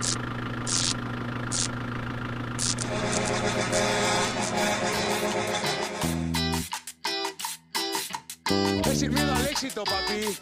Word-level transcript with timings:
Es 0.00 0.16
sin 8.98 9.12
miedo 9.12 9.34
al 9.34 9.46
éxito, 9.46 9.84
papi. 9.84 10.38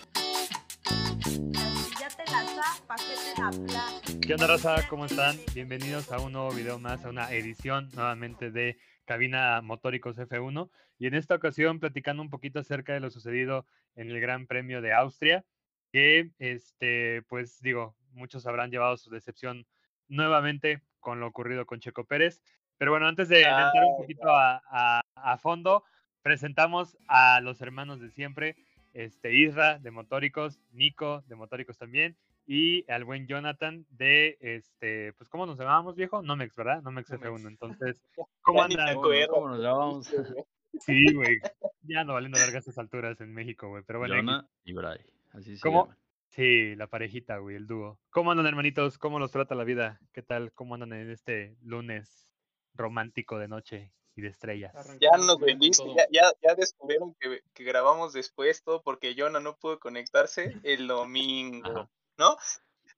¿Qué 4.25 4.34
onda, 4.34 4.46
raza? 4.46 4.86
¿Cómo 4.89 5.07
están? 5.07 5.36
Bienvenidos 5.55 6.12
a 6.12 6.20
un 6.20 6.34
nuevo 6.34 6.52
video 6.52 6.79
más, 6.79 7.04
a 7.04 7.09
una 7.09 7.32
edición 7.32 7.90
nuevamente 7.95 8.52
de 8.52 8.79
Cabina 9.06 9.61
Motóricos 9.61 10.18
F1. 10.18 10.70
Y 11.00 11.09
en 11.09 11.14
esta 11.14 11.34
ocasión 11.34 11.80
platicando 11.80 12.22
un 12.22 12.30
poquito 12.30 12.61
acerca 12.61 12.93
de 12.93 13.00
lo 13.00 13.11
sucedido 13.11 13.66
en 13.96 14.09
el 14.11 14.20
Gran 14.20 14.46
Premio 14.46 14.80
de 14.82 14.93
Austria, 14.93 15.45
que, 15.90 16.30
este, 16.38 17.22
pues 17.22 17.61
digo, 17.61 17.96
muchos 18.12 18.46
habrán 18.46 18.70
llevado 18.70 18.96
su 18.96 19.10
decepción 19.10 19.66
nuevamente 20.09 20.83
con 21.01 21.20
lo 21.20 21.27
ocurrido 21.27 21.66
con 21.66 21.80
Checo 21.80 22.05
Pérez. 22.05 22.42
Pero 22.78 22.91
bueno, 22.92 23.06
antes 23.06 23.28
de, 23.28 23.37
de 23.38 23.42
entrar 23.45 23.84
un 23.84 23.96
poquito 23.98 24.28
a, 24.30 24.62
a- 24.70 25.00
a 25.14 25.38
fondo, 25.38 25.84
presentamos 26.23 26.97
a 27.09 27.41
los 27.41 27.60
hermanos 27.60 28.00
de 28.00 28.10
siempre, 28.10 28.56
este, 28.95 29.34
Isra 29.34 29.78
de 29.78 29.91
Motóricos, 29.91 30.60
Nico 30.70 31.23
de 31.27 31.34
Motóricos 31.36 31.77
también, 31.78 32.16
y 32.47 32.91
al 32.91 33.05
buen 33.05 33.27
Jonathan 33.27 33.84
de, 33.91 34.38
este, 34.41 35.12
pues, 35.14 35.28
¿cómo 35.28 35.45
nos 35.45 35.59
llamábamos, 35.59 35.97
viejo? 35.97 36.22
Nomex, 36.22 36.55
¿verdad? 36.56 36.80
Nomex 36.83 37.11
Nomex. 37.11 37.27
F1. 37.30 37.48
Entonces, 37.48 38.02
¿cómo 38.42 38.62
andan? 38.62 38.95
¿Cómo 38.95 39.48
nos 39.48 39.61
llamamos? 39.61 40.09
Sí, 40.80 41.12
güey. 41.14 41.38
Ya 41.83 42.05
no 42.05 42.12
valiendo 42.12 42.38
verga 42.38 42.56
a 42.56 42.59
estas 42.61 42.78
alturas 42.78 43.20
en 43.20 43.33
México, 43.34 43.69
güey. 43.69 43.83
Pero 43.84 43.98
bueno. 43.98 44.14
Jonah 44.14 44.47
y 44.64 44.72
Bray. 44.75 45.00
Así 45.33 45.56
se 45.56 45.62
¿Cómo? 45.62 45.84
llaman. 45.86 45.98
Sí, 46.28 46.77
la 46.77 46.87
parejita, 46.87 47.38
güey, 47.38 47.56
el 47.56 47.66
dúo. 47.66 47.98
¿Cómo 48.10 48.30
andan, 48.30 48.46
hermanitos? 48.46 48.98
¿Cómo 48.98 49.19
los 49.19 49.30
trata 49.32 49.55
la 49.55 49.64
vida? 49.64 49.98
¿Qué 50.12 50.23
tal? 50.23 50.53
¿Cómo 50.53 50.75
andan 50.75 50.92
en 50.92 51.11
este 51.11 51.56
lunes 51.62 52.30
romántico 52.75 53.39
de 53.39 53.48
noche 53.48 53.92
y 54.14 54.20
de 54.22 54.28
estrellas? 54.28 54.72
Ya 55.00 55.11
nos 55.16 55.38
todo. 55.38 55.97
ya, 55.97 56.05
ya, 56.12 56.30
ya 56.42 56.55
descubrieron 56.55 57.14
que, 57.19 57.41
que 57.55 57.64
grabamos 57.64 58.12
después 58.12 58.62
todo 58.62 58.83
porque 58.83 59.14
Jonah 59.16 59.41
no 59.41 59.56
pudo 59.56 59.78
conectarse 59.80 60.55
el 60.64 60.86
domingo, 60.86 61.66
Ajá. 61.69 61.91
¿no? 62.19 62.36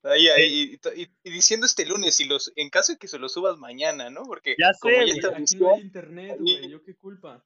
Ahí, 0.02 0.28
ahí, 0.28 0.78
y, 0.94 1.02
y- 1.02 1.10
y 1.24 1.30
diciendo 1.30 1.66
este 1.66 1.84
lunes, 1.86 2.18
y 2.20 2.24
los, 2.24 2.52
en 2.56 2.70
caso 2.70 2.92
de 2.92 2.98
que 2.98 3.06
se 3.08 3.18
lo 3.18 3.28
subas 3.28 3.58
mañana, 3.58 4.08
¿no? 4.10 4.22
Porque 4.24 4.56
Ya 4.58 4.70
como 4.80 4.94
sé, 4.94 4.98
ya 4.98 5.04
güey. 5.04 5.18
está 5.18 5.28
Aquí 5.36 5.56
no 5.56 5.74
hay 5.74 5.80
internet, 5.82 6.36
güey. 6.40 6.70
¿Yo 6.70 6.82
qué 6.82 6.96
culpa? 6.96 7.44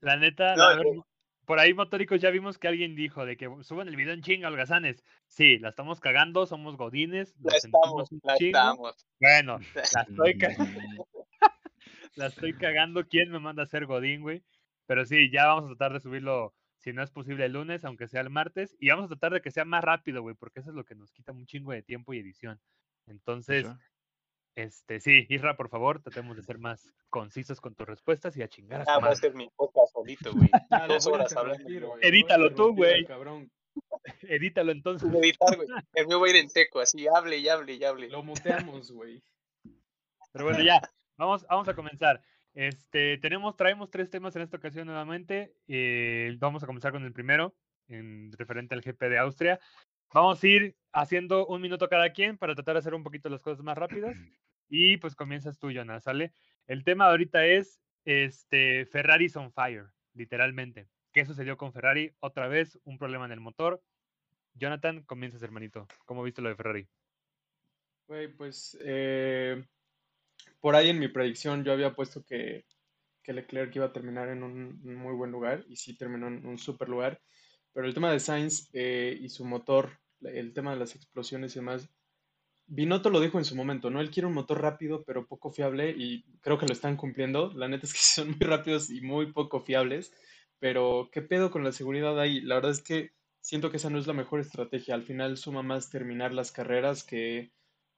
La 0.00 0.16
neta, 0.16 0.54
No, 0.54 0.68
la 0.70 0.76
ver- 0.76 0.94
no. 0.96 1.06
Por 1.44 1.58
ahí 1.58 1.74
motóricos 1.74 2.20
ya 2.20 2.30
vimos 2.30 2.58
que 2.58 2.68
alguien 2.68 2.94
dijo 2.94 3.26
de 3.26 3.36
que 3.36 3.48
suban 3.62 3.88
el 3.88 3.96
video 3.96 4.14
en 4.14 4.22
chinga, 4.22 4.48
holgazanes. 4.48 5.04
Sí, 5.26 5.58
la 5.58 5.68
estamos 5.70 6.00
cagando, 6.00 6.46
somos 6.46 6.76
godines, 6.76 7.34
la 7.42 7.52
nos 7.54 7.64
estamos, 7.64 8.10
la 8.22 8.36
chingo. 8.36 8.58
estamos. 8.58 9.06
Bueno, 9.20 9.58
la 9.94 10.02
estoy, 10.02 10.38
ca- 10.38 10.54
Mm, 10.56 10.76
la 12.16 12.26
estoy 12.26 12.52
cagando. 12.54 13.06
¿Quién 13.08 13.30
me 13.30 13.38
manda 13.40 13.62
a 13.62 13.64
hacer 13.64 13.86
godín, 13.86 14.22
güey? 14.22 14.42
Pero 14.86 15.04
sí, 15.04 15.30
ya 15.30 15.46
vamos 15.46 15.64
a 15.64 15.68
tratar 15.76 15.92
de 15.94 16.00
subirlo, 16.00 16.54
si 16.78 16.92
no 16.92 17.02
es 17.02 17.10
posible 17.10 17.44
el 17.46 17.52
lunes, 17.52 17.84
aunque 17.84 18.08
sea 18.08 18.20
el 18.20 18.30
martes. 18.30 18.76
Y 18.78 18.88
vamos 18.90 19.06
a 19.06 19.08
tratar 19.08 19.32
de 19.32 19.40
que 19.40 19.50
sea 19.50 19.64
más 19.64 19.82
rápido, 19.84 20.22
güey, 20.22 20.34
porque 20.34 20.60
eso 20.60 20.70
es 20.70 20.76
lo 20.76 20.84
que 20.84 20.94
nos 20.94 21.12
quita 21.12 21.32
un 21.32 21.46
chingo 21.46 21.72
de 21.72 21.82
tiempo 21.82 22.12
y 22.12 22.18
edición. 22.18 22.60
Entonces, 23.06 23.66
¿eso? 23.66 23.78
Este, 24.54 25.00
sí, 25.00 25.26
Isra, 25.28 25.56
por 25.56 25.68
favor, 25.68 26.00
tratemos 26.02 26.36
de 26.36 26.42
ser 26.42 26.58
más 26.58 26.92
concisos 27.08 27.60
con 27.60 27.74
tus 27.74 27.86
respuestas 27.86 28.36
y 28.36 28.42
a 28.42 28.48
chingar 28.48 28.82
a 28.82 28.84
Ah, 28.94 28.98
va 28.98 29.10
a 29.10 29.16
ser 29.16 29.34
mi 29.34 29.48
podcast 29.56 29.92
solito, 29.92 30.32
güey. 30.32 30.50
Dos 30.88 31.06
horas 31.06 31.34
hablando. 31.36 31.68
Edítalo 32.02 32.54
tú, 32.54 32.74
güey. 32.74 33.04
Cabrón. 33.04 33.50
Edítalo 34.22 34.72
entonces. 34.72 35.08
Editar, 35.12 35.56
güey. 35.56 35.68
El 35.94 36.06
mío 36.06 36.20
va 36.20 36.26
a 36.26 36.30
ir 36.30 36.36
en 36.36 36.50
seco, 36.50 36.80
así, 36.80 37.06
hable 37.08 37.38
y 37.38 37.48
hable 37.48 37.74
y 37.74 37.84
hable. 37.84 38.08
Lo 38.08 38.22
muteamos, 38.22 38.90
güey. 38.92 39.22
Pero 40.32 40.44
bueno, 40.44 40.62
ya, 40.62 40.80
vamos, 41.16 41.46
vamos 41.48 41.68
a 41.68 41.74
comenzar. 41.74 42.22
Este, 42.54 43.16
tenemos, 43.18 43.56
traemos 43.56 43.90
tres 43.90 44.10
temas 44.10 44.36
en 44.36 44.42
esta 44.42 44.58
ocasión 44.58 44.86
nuevamente. 44.86 45.54
eh, 45.68 46.36
vamos 46.38 46.62
a 46.62 46.66
comenzar 46.66 46.92
con 46.92 47.04
el 47.04 47.12
primero, 47.12 47.54
en 47.88 48.30
referente 48.32 48.74
al 48.74 48.82
GP 48.82 49.08
de 49.08 49.18
Austria. 49.18 49.60
Vamos 50.12 50.42
a 50.42 50.46
ir 50.46 50.76
haciendo 50.92 51.46
un 51.46 51.60
minuto 51.60 51.88
cada 51.88 52.12
quien 52.12 52.38
para 52.38 52.54
tratar 52.54 52.74
de 52.74 52.80
hacer 52.80 52.94
un 52.94 53.02
poquito 53.02 53.28
las 53.28 53.42
cosas 53.42 53.64
más 53.64 53.76
rápidas. 53.76 54.16
Y 54.68 54.96
pues 54.98 55.14
comienzas 55.14 55.58
tú, 55.58 55.70
Jonas, 55.70 56.04
¿sale? 56.04 56.32
El 56.66 56.84
tema 56.84 57.06
ahorita 57.06 57.44
es 57.44 57.80
este, 58.04 58.86
Ferrari's 58.86 59.36
on 59.36 59.52
fire, 59.52 59.86
literalmente. 60.14 60.88
¿Qué 61.12 61.26
sucedió 61.26 61.56
con 61.56 61.72
Ferrari? 61.72 62.14
Otra 62.20 62.48
vez, 62.48 62.78
un 62.84 62.96
problema 62.96 63.26
en 63.26 63.32
el 63.32 63.40
motor. 63.40 63.82
Jonathan, 64.54 65.02
comienzas, 65.02 65.42
hermanito. 65.42 65.86
¿Cómo 66.06 66.22
viste 66.22 66.40
lo 66.40 66.48
de 66.48 66.56
Ferrari? 66.56 66.88
Güey, 68.06 68.28
pues 68.28 68.76
eh, 68.80 69.62
por 70.60 70.74
ahí 70.74 70.90
en 70.90 70.98
mi 70.98 71.08
predicción 71.08 71.64
yo 71.64 71.72
había 71.72 71.94
puesto 71.94 72.24
que, 72.24 72.64
que 73.22 73.32
Leclerc 73.32 73.74
iba 73.76 73.86
a 73.86 73.92
terminar 73.92 74.28
en 74.28 74.42
un, 74.42 74.80
un 74.84 74.94
muy 74.94 75.14
buen 75.14 75.30
lugar 75.30 75.64
y 75.68 75.76
sí 75.76 75.96
terminó 75.96 76.28
en 76.28 76.46
un 76.46 76.58
super 76.58 76.88
lugar. 76.88 77.20
Pero 77.72 77.86
el 77.86 77.94
tema 77.94 78.12
de 78.12 78.20
Sainz 78.20 78.68
eh, 78.72 79.16
y 79.20 79.28
su 79.28 79.44
motor, 79.44 79.98
el 80.24 80.52
tema 80.52 80.72
de 80.72 80.78
las 80.78 80.94
explosiones 80.94 81.54
y 81.56 81.60
demás, 81.60 81.88
Binotto 82.66 83.10
lo 83.10 83.20
dijo 83.20 83.38
en 83.38 83.44
su 83.44 83.54
momento, 83.54 83.90
¿no? 83.90 84.00
Él 84.00 84.10
quiere 84.10 84.26
un 84.26 84.34
motor 84.34 84.62
rápido 84.62 85.04
pero 85.04 85.26
poco 85.26 85.50
fiable 85.50 85.90
y 85.90 86.22
creo 86.40 86.58
que 86.58 86.66
lo 86.66 86.72
están 86.72 86.96
cumpliendo. 86.96 87.52
La 87.54 87.68
neta 87.68 87.86
es 87.86 87.92
que 87.92 87.98
son 88.22 88.28
muy 88.28 88.46
rápidos 88.46 88.90
y 88.90 89.00
muy 89.00 89.32
poco 89.32 89.60
fiables. 89.60 90.12
Pero, 90.58 91.10
¿qué 91.12 91.22
pedo 91.22 91.50
con 91.50 91.64
la 91.64 91.72
seguridad 91.72 92.18
ahí? 92.20 92.40
La 92.40 92.54
verdad 92.54 92.70
es 92.70 92.82
que 92.82 93.12
siento 93.40 93.70
que 93.70 93.78
esa 93.78 93.90
no 93.90 93.98
es 93.98 94.06
la 94.06 94.12
mejor 94.12 94.40
estrategia. 94.40 94.94
Al 94.94 95.02
final 95.02 95.36
suma 95.36 95.62
más 95.62 95.90
terminar 95.90 96.32
las 96.32 96.52
carreras 96.52 97.02
que 97.04 97.52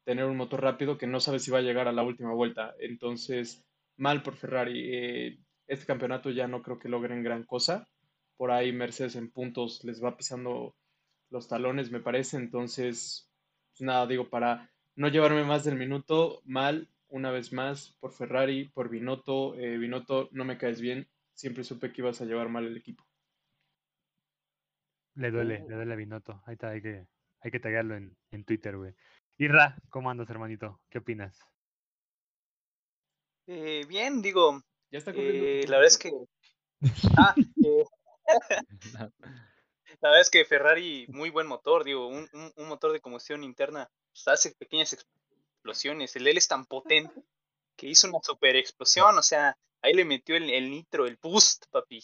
tener 0.04 0.24
un 0.24 0.36
motor 0.36 0.62
rápido 0.62 0.98
que 0.98 1.06
no 1.06 1.20
sabe 1.20 1.38
si 1.38 1.50
va 1.50 1.58
a 1.58 1.62
llegar 1.62 1.88
a 1.88 1.92
la 1.92 2.02
última 2.02 2.32
vuelta. 2.32 2.74
Entonces, 2.80 3.62
mal 3.96 4.22
por 4.22 4.34
Ferrari. 4.34 4.94
Eh, 4.94 5.38
este 5.66 5.86
campeonato 5.86 6.30
ya 6.30 6.48
no 6.48 6.62
creo 6.62 6.78
que 6.78 6.88
logren 6.88 7.22
gran 7.22 7.44
cosa. 7.44 7.88
Por 8.36 8.50
ahí 8.50 8.72
Mercedes 8.72 9.16
en 9.16 9.30
puntos 9.30 9.84
les 9.84 10.02
va 10.02 10.16
pisando 10.16 10.74
los 11.30 11.48
talones, 11.48 11.90
me 11.90 12.00
parece. 12.00 12.36
Entonces, 12.36 13.30
pues 13.72 13.82
nada, 13.82 14.06
digo, 14.06 14.28
para 14.28 14.70
no 14.96 15.08
llevarme 15.08 15.44
más 15.44 15.64
del 15.64 15.76
minuto, 15.76 16.42
mal 16.44 16.88
una 17.08 17.30
vez 17.30 17.52
más 17.52 17.96
por 18.00 18.12
Ferrari, 18.12 18.68
por 18.68 18.88
Binotto. 18.88 19.54
Eh, 19.56 19.78
Binotto, 19.78 20.28
no 20.32 20.44
me 20.44 20.58
caes 20.58 20.80
bien. 20.80 21.08
Siempre 21.32 21.64
supe 21.64 21.92
que 21.92 22.00
ibas 22.00 22.20
a 22.20 22.24
llevar 22.24 22.48
mal 22.48 22.66
el 22.66 22.76
equipo. 22.76 23.04
Le 25.14 25.30
duele, 25.30 25.64
le 25.68 25.74
duele 25.76 25.92
a 25.92 25.96
Binotto. 25.96 26.42
Ahí 26.46 26.54
está, 26.54 26.70
hay 26.70 26.82
que, 26.82 27.06
hay 27.40 27.50
que 27.50 27.60
taguearlo 27.60 27.96
en, 27.96 28.16
en 28.30 28.44
Twitter, 28.44 28.76
güey. 28.76 28.94
Irra, 29.38 29.76
¿cómo 29.90 30.10
andas, 30.10 30.30
hermanito? 30.30 30.80
¿Qué 30.88 30.98
opinas? 30.98 31.40
Eh, 33.46 33.84
bien, 33.88 34.22
digo, 34.22 34.62
Ya 34.90 34.98
está 34.98 35.12
eh, 35.14 35.64
la 35.68 35.78
verdad 35.78 35.86
es 35.88 35.98
que. 35.98 36.10
Ah, 37.18 37.34
eh, 37.64 37.84
La 40.00 40.10
verdad 40.10 40.20
es 40.22 40.30
que 40.30 40.44
Ferrari, 40.44 41.06
muy 41.08 41.30
buen 41.30 41.46
motor, 41.46 41.84
digo, 41.84 42.06
un, 42.08 42.28
un- 42.56 42.66
motor 42.68 42.92
de 42.92 43.00
combustión 43.00 43.42
interna, 43.44 43.90
pues, 44.12 44.28
hace 44.28 44.52
pequeñas 44.52 44.92
explosiones. 44.92 46.14
El 46.16 46.26
él 46.26 46.36
es 46.38 46.48
tan 46.48 46.66
potente 46.66 47.22
que 47.76 47.88
hizo 47.88 48.08
una 48.08 48.20
super 48.22 48.56
explosión, 48.56 49.16
o 49.18 49.22
sea, 49.22 49.56
ahí 49.82 49.94
le 49.94 50.04
metió 50.04 50.36
el, 50.36 50.50
el 50.50 50.70
nitro, 50.70 51.06
el 51.06 51.18
boost, 51.20 51.66
papi. 51.70 52.02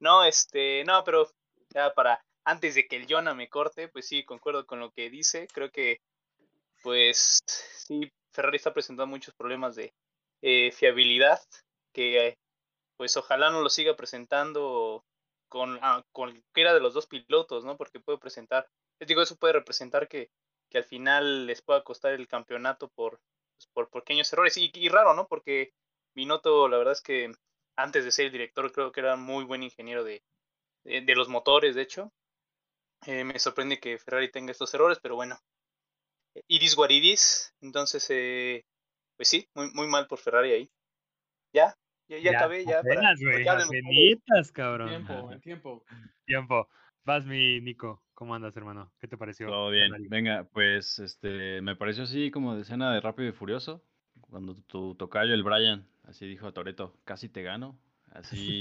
No, 0.00 0.24
este, 0.24 0.84
no, 0.84 1.02
pero 1.04 1.30
ya 1.70 1.92
para, 1.94 2.24
antes 2.44 2.74
de 2.74 2.86
que 2.86 2.96
el 2.96 3.06
Jonah 3.08 3.34
me 3.34 3.48
corte, 3.48 3.88
pues 3.88 4.06
sí, 4.06 4.24
concuerdo 4.24 4.66
con 4.66 4.80
lo 4.80 4.90
que 4.92 5.10
dice, 5.10 5.48
creo 5.52 5.70
que, 5.70 6.00
pues, 6.82 7.40
sí, 7.46 8.10
Ferrari 8.32 8.56
está 8.56 8.72
presentando 8.72 9.06
muchos 9.06 9.34
problemas 9.34 9.76
de 9.76 9.92
eh, 10.42 10.72
fiabilidad, 10.72 11.40
que, 11.92 12.36
pues, 12.96 13.16
ojalá 13.16 13.50
no 13.50 13.62
lo 13.62 13.70
siga 13.70 13.96
presentando 13.96 15.04
con 15.50 15.78
ah, 15.82 16.02
cualquiera 16.12 16.72
de 16.72 16.80
los 16.80 16.94
dos 16.94 17.06
pilotos, 17.06 17.64
¿no? 17.64 17.76
Porque 17.76 18.00
puede 18.00 18.18
presentar, 18.18 18.70
les 18.98 19.08
digo, 19.08 19.20
eso 19.20 19.36
puede 19.36 19.52
representar 19.54 20.08
que, 20.08 20.30
que 20.70 20.78
al 20.78 20.84
final 20.84 21.46
les 21.46 21.60
pueda 21.60 21.82
costar 21.84 22.14
el 22.14 22.28
campeonato 22.28 22.88
por, 22.88 23.20
pues, 23.56 23.66
por 23.74 23.90
pequeños 23.90 24.32
errores. 24.32 24.56
Y, 24.56 24.70
y 24.72 24.88
raro, 24.88 25.12
¿no? 25.12 25.26
Porque 25.26 25.74
Binotto, 26.14 26.68
la 26.68 26.78
verdad 26.78 26.92
es 26.92 27.02
que 27.02 27.32
antes 27.76 28.04
de 28.04 28.12
ser 28.12 28.26
el 28.26 28.32
director, 28.32 28.72
creo 28.72 28.92
que 28.92 29.00
era 29.00 29.16
muy 29.16 29.44
buen 29.44 29.62
ingeniero 29.62 30.04
de, 30.04 30.22
de, 30.84 31.14
los 31.14 31.28
motores, 31.28 31.74
de 31.74 31.82
hecho. 31.82 32.12
Eh, 33.06 33.24
me 33.24 33.38
sorprende 33.38 33.80
que 33.80 33.98
Ferrari 33.98 34.30
tenga 34.30 34.52
estos 34.52 34.72
errores, 34.72 34.98
pero 35.02 35.16
bueno. 35.16 35.38
Iris 36.46 36.76
Guaridis, 36.76 37.54
entonces, 37.60 38.06
eh, 38.10 38.64
pues 39.16 39.28
sí, 39.28 39.48
muy, 39.54 39.70
muy 39.72 39.88
mal 39.88 40.06
por 40.06 40.18
Ferrari 40.20 40.52
ahí. 40.52 40.70
Ya, 41.52 41.76
ya, 42.18 42.30
ya, 42.32 42.38
acabé, 42.38 42.64
ya. 42.64 42.82
para- 42.82 42.94
Apenas, 42.94 43.20
güey. 43.20 43.48
Apenitas, 43.48 44.52
cabrón. 44.52 44.88
Tiempo, 44.88 45.32
en 45.32 45.40
tiempo. 45.40 45.84
Tiempo. 46.26 46.68
Vas, 47.04 47.24
mi 47.26 47.60
Nico. 47.60 48.02
¿Cómo 48.14 48.34
andas, 48.34 48.56
hermano? 48.56 48.92
¿Qué 49.00 49.08
te 49.08 49.16
pareció? 49.16 49.46
Todo 49.46 49.70
bien. 49.70 49.90
Venga, 50.10 50.44
pues 50.52 50.98
este 50.98 51.62
me 51.62 51.74
pareció 51.76 52.02
así 52.04 52.30
como 52.30 52.54
de 52.54 52.62
escena 52.62 52.92
de 52.92 53.00
Rápido 53.00 53.28
y 53.28 53.32
Furioso. 53.32 53.82
Cuando 54.20 54.54
tu 54.66 54.94
tocayo, 54.94 55.32
el 55.32 55.42
Brian, 55.42 55.86
así 56.04 56.26
dijo 56.26 56.46
a 56.46 56.52
Toreto, 56.52 56.94
casi 57.04 57.28
te 57.28 57.42
gano. 57.42 57.78
Así 58.12 58.60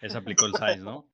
es 0.00 0.14
aplicó 0.14 0.46
el 0.46 0.54
Sainz, 0.54 0.82
¿no? 0.82 1.06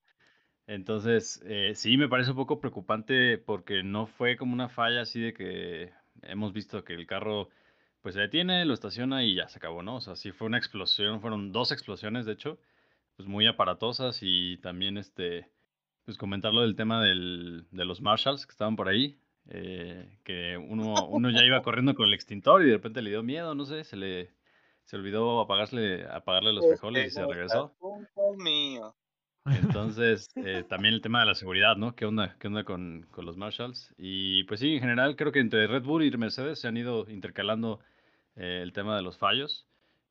Entonces, 0.67 1.43
eh, 1.45 1.73
sí 1.75 1.97
me 1.97 2.09
parece 2.09 2.31
un 2.31 2.37
poco 2.37 2.61
preocupante 2.61 3.39
porque 3.39 3.83
no 3.83 4.07
fue 4.07 4.37
como 4.37 4.53
una 4.55 4.69
falla 4.69 5.01
así 5.01 5.21
de 5.21 5.33
que 5.33 5.91
hemos 6.23 6.53
visto 6.53 6.85
que 6.85 6.95
el 6.95 7.07
carro 7.07 7.49
pues 8.03 8.15
se 8.15 8.21
detiene, 8.21 8.65
lo 8.65 8.75
estaciona 8.75 9.25
y 9.25 9.35
ya 9.35 9.49
se 9.49 9.59
acabó, 9.59 9.83
¿no? 9.83 9.97
O 9.97 10.01
sea, 10.01 10.17
sí 10.17 10.33
fue 10.33 10.47
una 10.47 10.59
explosión, 10.59 11.21
fueron 11.21 11.53
dos 11.53 11.73
explosiones, 11.73 12.27
de 12.27 12.33
hecho, 12.33 12.59
pues 13.17 13.29
muy 13.29 13.47
aparatosas 13.47 14.19
y 14.23 14.57
también 14.59 14.97
este, 14.97 15.51
pues 16.05 16.17
comentarlo 16.17 16.63
del 16.63 16.77
tema 16.77 17.03
del, 17.03 17.67
de 17.71 17.85
los 17.85 18.01
Marshalls 18.01 18.47
que 18.47 18.53
estaban 18.53 18.77
por 18.77 18.89
ahí, 18.89 19.19
eh, 19.49 20.19
que 20.25 20.57
uno, 20.57 21.07
uno 21.09 21.31
ya 21.31 21.45
iba 21.45 21.63
corriendo 21.63 21.95
con 21.95 22.07
el 22.07 22.15
extintor 22.15 22.63
y 22.63 22.67
de 22.67 22.75
repente 22.75 23.03
le 23.03 23.11
dio 23.11 23.23
miedo, 23.23 23.55
no 23.55 23.67
sé, 23.67 23.85
se 23.85 23.97
le 23.97 24.31
se 24.91 24.97
olvidó 24.97 25.41
apagarle, 25.41 26.05
apagarle 26.11 26.53
los 26.53 26.67
frijoles 26.67 27.07
y 27.07 27.11
se 27.11 27.25
regresó. 27.25 27.73
mío. 28.39 28.93
Entonces, 29.47 30.31
eh, 30.37 30.65
también 30.69 30.95
el 30.95 31.01
tema 31.01 31.21
de 31.21 31.27
la 31.27 31.35
seguridad, 31.35 31.77
¿no? 31.77 31.95
¿Qué 31.95 32.05
onda, 32.05 32.37
qué 32.39 32.49
onda 32.49 32.65
con, 32.65 33.07
con, 33.11 33.25
los 33.25 33.37
Marshalls? 33.37 33.95
Y 33.97 34.45
pues 34.45 34.61
sí, 34.61 34.75
en 34.75 34.81
general 34.81 35.17
creo 35.17 35.33
que 35.33 35.41
entre 35.41 35.67
Red 35.67 35.83
Bull 35.83 36.05
y 36.05 36.11
Mercedes 36.17 36.61
se 36.61 36.69
han 36.69 36.77
ido 36.77 37.09
intercalando 37.09 37.81
eh, 38.37 38.61
el 38.63 38.73
tema 38.73 38.97
de 38.97 39.03
los 39.03 39.17
fallos. 39.17 39.67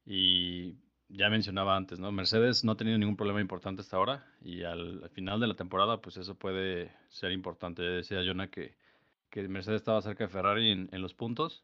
Y 0.06 0.78
ya 1.10 1.30
mencionaba 1.30 1.76
antes, 1.76 2.00
¿no? 2.00 2.12
Mercedes 2.12 2.64
no 2.64 2.72
ha 2.72 2.78
tenido 2.78 2.98
ningún 2.98 3.18
problema 3.18 3.42
importante 3.42 3.82
hasta 3.82 3.98
ahora 3.98 4.26
y 4.42 4.64
al, 4.64 5.10
final 5.14 5.40
de 5.40 5.48
la 5.48 5.56
temporada, 5.56 6.02
pues 6.02 6.18
eso 6.18 6.36
puede 6.36 6.92
ser 7.10 7.32
importante. 7.32 7.82
decía 7.84 8.24
Jonah 8.26 8.50
que, 8.50 8.76
que 9.30 9.48
Mercedes 9.48 9.82
estaba 9.82 10.02
cerca 10.02 10.26
de 10.26 10.30
Ferrari 10.30 10.72
en, 10.72 10.90
en 10.92 11.02
los 11.02 11.14
puntos 11.14 11.64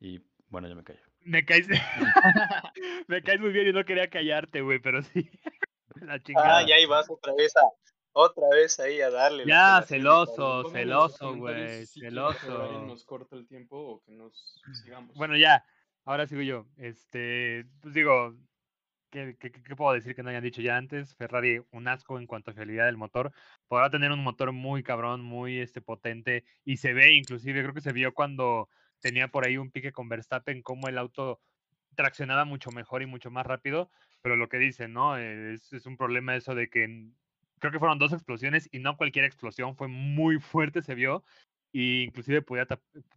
y 0.00 0.20
bueno, 0.48 0.68
ya 0.68 0.74
me 0.74 0.84
callo. 0.84 1.00
Me 1.22 1.44
caes, 1.44 1.68
me 3.08 3.22
caes 3.22 3.40
muy 3.40 3.52
bien 3.52 3.68
y 3.68 3.72
no 3.72 3.84
quería 3.84 4.08
callarte, 4.08 4.60
güey, 4.60 4.78
pero 4.78 5.02
sí. 5.02 5.30
La 6.08 6.22
chingada. 6.22 6.58
Ah, 6.58 6.66
ya 6.66 6.76
ahí 6.76 6.86
vas 6.86 7.08
otra 7.08 7.34
vez 7.34 7.56
a, 7.56 7.62
otra 8.12 8.48
vez 8.50 8.78
ahí 8.80 9.00
a 9.00 9.10
darle. 9.10 9.44
Ya, 9.46 9.82
celoso, 9.82 10.70
celoso, 10.70 11.36
güey, 11.36 11.86
celoso. 11.86 12.82
nos 12.86 13.04
corta 13.04 13.36
el 13.36 13.46
tiempo 13.46 13.76
o 13.76 14.02
que 14.02 14.12
nos 14.12 14.60
sigamos. 14.82 15.16
Bueno, 15.16 15.36
ya, 15.36 15.64
ahora 16.04 16.26
sigo 16.26 16.42
yo. 16.42 16.66
Este, 16.76 17.66
pues 17.80 17.94
digo, 17.94 18.34
¿qué, 19.10 19.36
qué, 19.38 19.50
qué 19.50 19.76
puedo 19.76 19.92
decir 19.92 20.14
que 20.14 20.22
no 20.22 20.30
hayan 20.30 20.44
dicho 20.44 20.62
ya 20.62 20.76
antes? 20.76 21.14
Ferrari, 21.16 21.62
un 21.72 21.88
asco 21.88 22.18
en 22.18 22.26
cuanto 22.26 22.50
a 22.50 22.54
fiabilidad 22.54 22.86
del 22.86 22.96
motor. 22.96 23.32
Podrá 23.68 23.90
tener 23.90 24.12
un 24.12 24.22
motor 24.22 24.52
muy 24.52 24.82
cabrón, 24.82 25.22
muy 25.22 25.58
este, 25.58 25.80
potente, 25.80 26.44
y 26.64 26.76
se 26.76 26.92
ve 26.92 27.14
inclusive, 27.14 27.62
creo 27.62 27.74
que 27.74 27.80
se 27.80 27.92
vio 27.92 28.14
cuando 28.14 28.68
tenía 29.00 29.28
por 29.28 29.46
ahí 29.46 29.56
un 29.56 29.70
pique 29.70 29.92
con 29.92 30.08
Verstappen, 30.08 30.62
como 30.62 30.88
el 30.88 30.98
auto 30.98 31.40
traccionaba 31.94 32.44
mucho 32.44 32.70
mejor 32.70 33.02
y 33.02 33.06
mucho 33.06 33.30
más 33.30 33.46
rápido, 33.46 33.90
pero 34.24 34.36
lo 34.36 34.48
que 34.48 34.56
dicen, 34.56 34.94
¿no? 34.94 35.18
Es, 35.18 35.70
es 35.74 35.84
un 35.84 35.98
problema 35.98 36.34
eso 36.34 36.54
de 36.54 36.70
que 36.70 37.10
creo 37.58 37.70
que 37.70 37.78
fueron 37.78 37.98
dos 37.98 38.14
explosiones 38.14 38.70
y 38.72 38.78
no 38.78 38.96
cualquier 38.96 39.26
explosión, 39.26 39.76
fue 39.76 39.86
muy 39.86 40.40
fuerte, 40.40 40.80
se 40.80 40.94
vio, 40.94 41.22
y 41.72 42.04
inclusive 42.04 42.40
podía, 42.40 42.66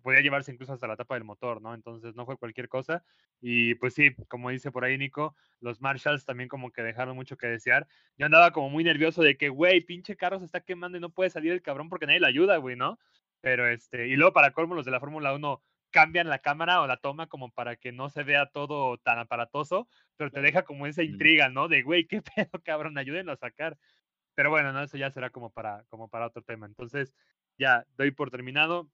podía 0.01 0.19
llevarse 0.19 0.51
incluso 0.51 0.73
hasta 0.73 0.85
la 0.85 0.97
tapa 0.97 1.15
del 1.15 1.23
motor, 1.23 1.61
¿no? 1.61 1.73
Entonces 1.73 2.13
no 2.15 2.25
fue 2.25 2.35
cualquier 2.35 2.67
cosa. 2.67 3.05
Y 3.39 3.75
pues 3.75 3.93
sí, 3.93 4.15
como 4.27 4.49
dice 4.49 4.69
por 4.69 4.83
ahí 4.83 4.97
Nico, 4.97 5.33
los 5.61 5.79
Marshalls 5.79 6.25
también 6.25 6.49
como 6.49 6.71
que 6.71 6.83
dejaron 6.83 7.15
mucho 7.15 7.37
que 7.37 7.47
desear. 7.47 7.87
Yo 8.17 8.25
andaba 8.25 8.51
como 8.51 8.69
muy 8.69 8.83
nervioso 8.83 9.23
de 9.23 9.37
que, 9.37 9.47
güey, 9.47 9.79
pinche 9.79 10.17
carro 10.17 10.39
se 10.39 10.45
está 10.45 10.59
quemando 10.59 10.97
y 10.97 11.01
no 11.01 11.13
puede 11.13 11.29
salir 11.29 11.53
el 11.53 11.61
cabrón 11.61 11.87
porque 11.87 12.05
nadie 12.05 12.19
le 12.19 12.27
ayuda, 12.27 12.57
güey, 12.57 12.75
¿no? 12.75 12.99
Pero 13.39 13.65
este, 13.65 14.09
y 14.09 14.17
luego 14.17 14.33
para 14.33 14.51
colmo 14.51 14.75
los 14.75 14.83
de 14.83 14.91
la 14.91 14.99
Fórmula 14.99 15.33
1 15.33 15.63
cambian 15.97 16.29
la 16.29 16.37
cámara 16.37 16.79
o 16.81 16.85
la 16.85 16.97
toma 16.97 17.25
como 17.25 17.49
para 17.49 17.75
que 17.75 17.91
no 17.91 18.09
se 18.09 18.21
vea 18.21 18.45
todo 18.45 18.99
tan 18.99 19.17
aparatoso, 19.17 19.87
pero 20.15 20.29
te 20.29 20.41
deja 20.41 20.61
como 20.61 20.85
esa 20.85 21.01
intriga, 21.01 21.49
¿no? 21.49 21.67
De, 21.67 21.81
güey, 21.81 22.05
qué 22.05 22.21
pedo, 22.35 22.61
cabrón, 22.63 22.99
ayúdenlo 22.99 23.31
a 23.31 23.37
sacar. 23.37 23.79
Pero 24.35 24.51
bueno, 24.51 24.71
no, 24.71 24.83
eso 24.83 24.95
ya 24.95 25.09
será 25.09 25.31
como 25.31 25.49
para, 25.49 25.85
como 25.89 26.07
para 26.07 26.27
otro 26.27 26.43
tema. 26.43 26.67
Entonces, 26.67 27.15
ya 27.57 27.83
doy 27.97 28.11
por 28.11 28.29
terminado. 28.29 28.87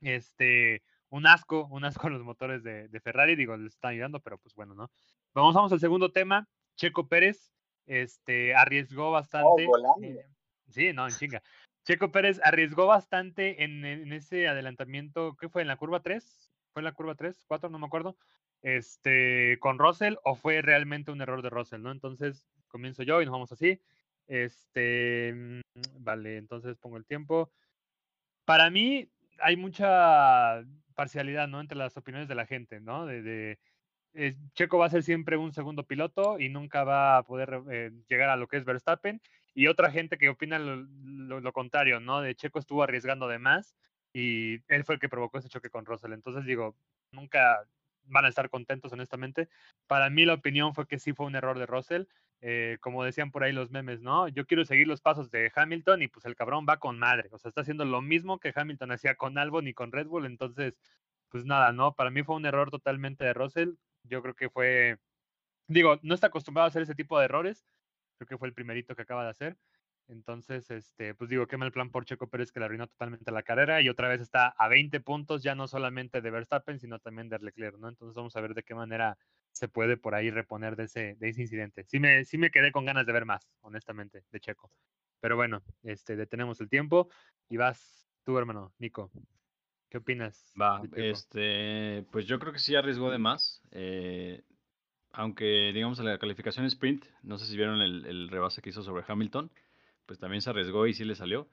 Este, 0.00 0.82
un 1.10 1.26
asco, 1.26 1.66
un 1.66 1.84
asco 1.84 2.08
los 2.08 2.22
motores 2.22 2.62
de, 2.62 2.88
de 2.88 3.00
Ferrari, 3.00 3.36
digo, 3.36 3.54
les 3.58 3.74
están 3.74 3.90
ayudando, 3.90 4.20
pero 4.20 4.38
pues 4.38 4.54
bueno, 4.54 4.74
¿no? 4.74 4.90
Vamos, 5.34 5.54
vamos 5.54 5.72
al 5.72 5.80
segundo 5.80 6.10
tema. 6.10 6.48
Checo 6.74 7.06
Pérez, 7.06 7.52
este, 7.84 8.54
arriesgó 8.54 9.10
bastante. 9.10 9.66
Oh, 9.68 10.02
eh, 10.02 10.26
sí, 10.70 10.94
no, 10.94 11.06
en 11.06 11.12
chinga. 11.12 11.42
Checo 11.84 12.12
Pérez 12.12 12.40
arriesgó 12.44 12.86
bastante 12.86 13.64
en, 13.64 14.12
ese 14.12 14.48
adelantamiento, 14.48 15.36
¿qué 15.36 15.48
fue? 15.48 15.62
¿En 15.62 15.68
la 15.68 15.76
curva 15.76 16.00
3? 16.00 16.52
¿Fue 16.72 16.80
en 16.80 16.84
la 16.84 16.92
curva 16.92 17.14
3? 17.14 17.46
¿4? 17.48 17.70
No 17.70 17.78
me 17.78 17.86
acuerdo. 17.86 18.16
Este, 18.62 19.58
con 19.60 19.78
Russell 19.78 20.16
o 20.22 20.34
fue 20.34 20.60
realmente 20.60 21.10
un 21.10 21.22
error 21.22 21.42
de 21.42 21.50
Russell, 21.50 21.80
¿no? 21.82 21.90
Entonces, 21.90 22.46
comienzo 22.68 23.02
yo 23.02 23.22
y 23.22 23.24
nos 23.24 23.32
vamos 23.32 23.52
así. 23.52 23.80
Este, 24.26 25.32
mm, 25.34 25.60
vale, 26.00 26.36
entonces 26.36 26.76
pongo 26.76 26.98
el 26.98 27.06
tiempo. 27.06 27.50
Para 28.44 28.70
mí 28.70 29.10
hay 29.40 29.56
mucha 29.56 30.62
parcialidad, 30.94 31.48
¿no? 31.48 31.60
Entre 31.60 31.78
las 31.78 31.96
opiniones 31.96 32.28
de 32.28 32.34
la 32.34 32.46
gente, 32.46 32.80
¿no? 32.80 33.06
De, 33.06 33.58
Checo 34.54 34.76
va 34.78 34.86
a 34.86 34.90
ser 34.90 35.04
siempre 35.04 35.36
un 35.36 35.52
segundo 35.52 35.86
piloto 35.86 36.38
y 36.40 36.48
nunca 36.48 36.82
va 36.82 37.16
a 37.16 37.22
poder 37.22 37.62
eh, 37.70 37.92
llegar 38.08 38.28
a 38.28 38.36
lo 38.36 38.48
que 38.48 38.56
es 38.56 38.64
Verstappen 38.64 39.22
y 39.54 39.66
otra 39.66 39.90
gente 39.90 40.18
que 40.18 40.28
opina 40.28 40.58
lo, 40.58 41.52
contrario, 41.52 42.00
¿no? 42.00 42.20
De 42.20 42.34
Checo 42.34 42.58
estuvo 42.58 42.82
arriesgando 42.82 43.28
de 43.28 43.38
más 43.38 43.74
y 44.12 44.60
él 44.68 44.84
fue 44.84 44.94
el 44.96 45.00
que 45.00 45.08
provocó 45.08 45.38
ese 45.38 45.48
choque 45.48 45.70
con 45.70 45.84
Russell. 45.86 46.12
Entonces 46.12 46.44
digo, 46.44 46.76
nunca 47.12 47.64
van 48.04 48.24
a 48.24 48.28
estar 48.28 48.48
contentos, 48.50 48.92
honestamente. 48.92 49.48
Para 49.86 50.10
mí 50.10 50.24
la 50.24 50.34
opinión 50.34 50.74
fue 50.74 50.86
que 50.86 50.98
sí 50.98 51.12
fue 51.12 51.26
un 51.26 51.36
error 51.36 51.58
de 51.58 51.66
Russell. 51.66 52.04
Eh, 52.42 52.78
como 52.80 53.04
decían 53.04 53.30
por 53.30 53.44
ahí 53.44 53.52
los 53.52 53.70
memes, 53.70 54.00
¿no? 54.00 54.26
Yo 54.28 54.46
quiero 54.46 54.64
seguir 54.64 54.88
los 54.88 55.02
pasos 55.02 55.30
de 55.30 55.52
Hamilton 55.54 56.02
y 56.02 56.08
pues 56.08 56.24
el 56.24 56.36
cabrón 56.36 56.64
va 56.68 56.78
con 56.78 56.98
madre. 56.98 57.28
O 57.32 57.38
sea, 57.38 57.50
está 57.50 57.60
haciendo 57.60 57.84
lo 57.84 58.00
mismo 58.00 58.38
que 58.38 58.52
Hamilton 58.54 58.92
hacía 58.92 59.14
con 59.16 59.36
Albon 59.36 59.68
y 59.68 59.74
con 59.74 59.92
Red 59.92 60.06
Bull. 60.06 60.26
Entonces, 60.26 60.78
pues 61.28 61.44
nada, 61.44 61.72
¿no? 61.72 61.94
Para 61.94 62.10
mí 62.10 62.22
fue 62.22 62.36
un 62.36 62.46
error 62.46 62.70
totalmente 62.70 63.24
de 63.24 63.34
Russell. 63.34 63.74
Yo 64.04 64.22
creo 64.22 64.34
que 64.34 64.48
fue, 64.48 64.98
digo, 65.68 65.98
no 66.02 66.14
está 66.14 66.28
acostumbrado 66.28 66.66
a 66.66 66.68
hacer 66.68 66.82
ese 66.82 66.94
tipo 66.94 67.18
de 67.18 67.26
errores 67.26 67.66
creo 68.20 68.28
que 68.28 68.38
fue 68.38 68.48
el 68.48 68.54
primerito 68.54 68.94
que 68.94 69.02
acaba 69.02 69.24
de 69.24 69.30
hacer. 69.30 69.56
Entonces, 70.08 70.70
este, 70.70 71.14
pues 71.14 71.30
digo, 71.30 71.46
qué 71.46 71.56
mal 71.56 71.70
plan 71.70 71.90
por 71.90 72.04
Checo 72.04 72.28
Pérez 72.28 72.50
que 72.50 72.58
le 72.58 72.66
arruinó 72.66 72.88
totalmente 72.88 73.30
la 73.30 73.44
carrera 73.44 73.80
y 73.80 73.88
otra 73.88 74.08
vez 74.08 74.20
está 74.20 74.48
a 74.48 74.68
20 74.68 75.00
puntos, 75.00 75.42
ya 75.42 75.54
no 75.54 75.68
solamente 75.68 76.20
de 76.20 76.30
Verstappen, 76.30 76.80
sino 76.80 76.98
también 76.98 77.28
de 77.28 77.38
Leclerc, 77.38 77.78
¿no? 77.78 77.88
Entonces 77.88 78.14
vamos 78.14 78.34
a 78.36 78.40
ver 78.40 78.54
de 78.54 78.64
qué 78.64 78.74
manera 78.74 79.16
se 79.52 79.68
puede 79.68 79.96
por 79.96 80.14
ahí 80.14 80.30
reponer 80.30 80.74
de 80.76 80.84
ese, 80.84 81.14
de 81.14 81.28
ese 81.28 81.42
incidente. 81.42 81.84
Sí 81.84 82.00
me, 82.00 82.24
sí 82.24 82.38
me 82.38 82.50
quedé 82.50 82.72
con 82.72 82.84
ganas 82.84 83.06
de 83.06 83.12
ver 83.12 83.24
más, 83.24 83.48
honestamente, 83.60 84.24
de 84.30 84.40
Checo. 84.40 84.70
Pero 85.20 85.36
bueno, 85.36 85.62
este, 85.84 86.16
detenemos 86.16 86.60
el 86.60 86.68
tiempo 86.68 87.08
y 87.48 87.56
vas 87.56 88.10
tú, 88.24 88.36
hermano, 88.36 88.74
Nico. 88.78 89.12
¿Qué 89.88 89.98
opinas? 89.98 90.52
Va, 90.60 90.82
este, 90.94 92.04
pues 92.10 92.26
yo 92.26 92.38
creo 92.38 92.52
que 92.52 92.58
sí 92.58 92.74
arriesgó 92.74 93.10
de 93.10 93.18
más. 93.18 93.62
Eh, 93.70 94.42
aunque 95.12 95.72
digamos 95.74 95.98
en 95.98 96.06
la 96.06 96.18
calificación 96.18 96.66
sprint, 96.66 97.04
no 97.22 97.38
sé 97.38 97.46
si 97.46 97.56
vieron 97.56 97.80
el, 97.80 98.28
rebase 98.28 98.62
que 98.62 98.70
hizo 98.70 98.82
sobre 98.82 99.04
Hamilton, 99.06 99.50
pues 100.06 100.18
también 100.18 100.42
se 100.42 100.50
arriesgó 100.50 100.86
y 100.86 100.94
sí 100.94 101.04
le 101.04 101.14
salió. 101.14 101.48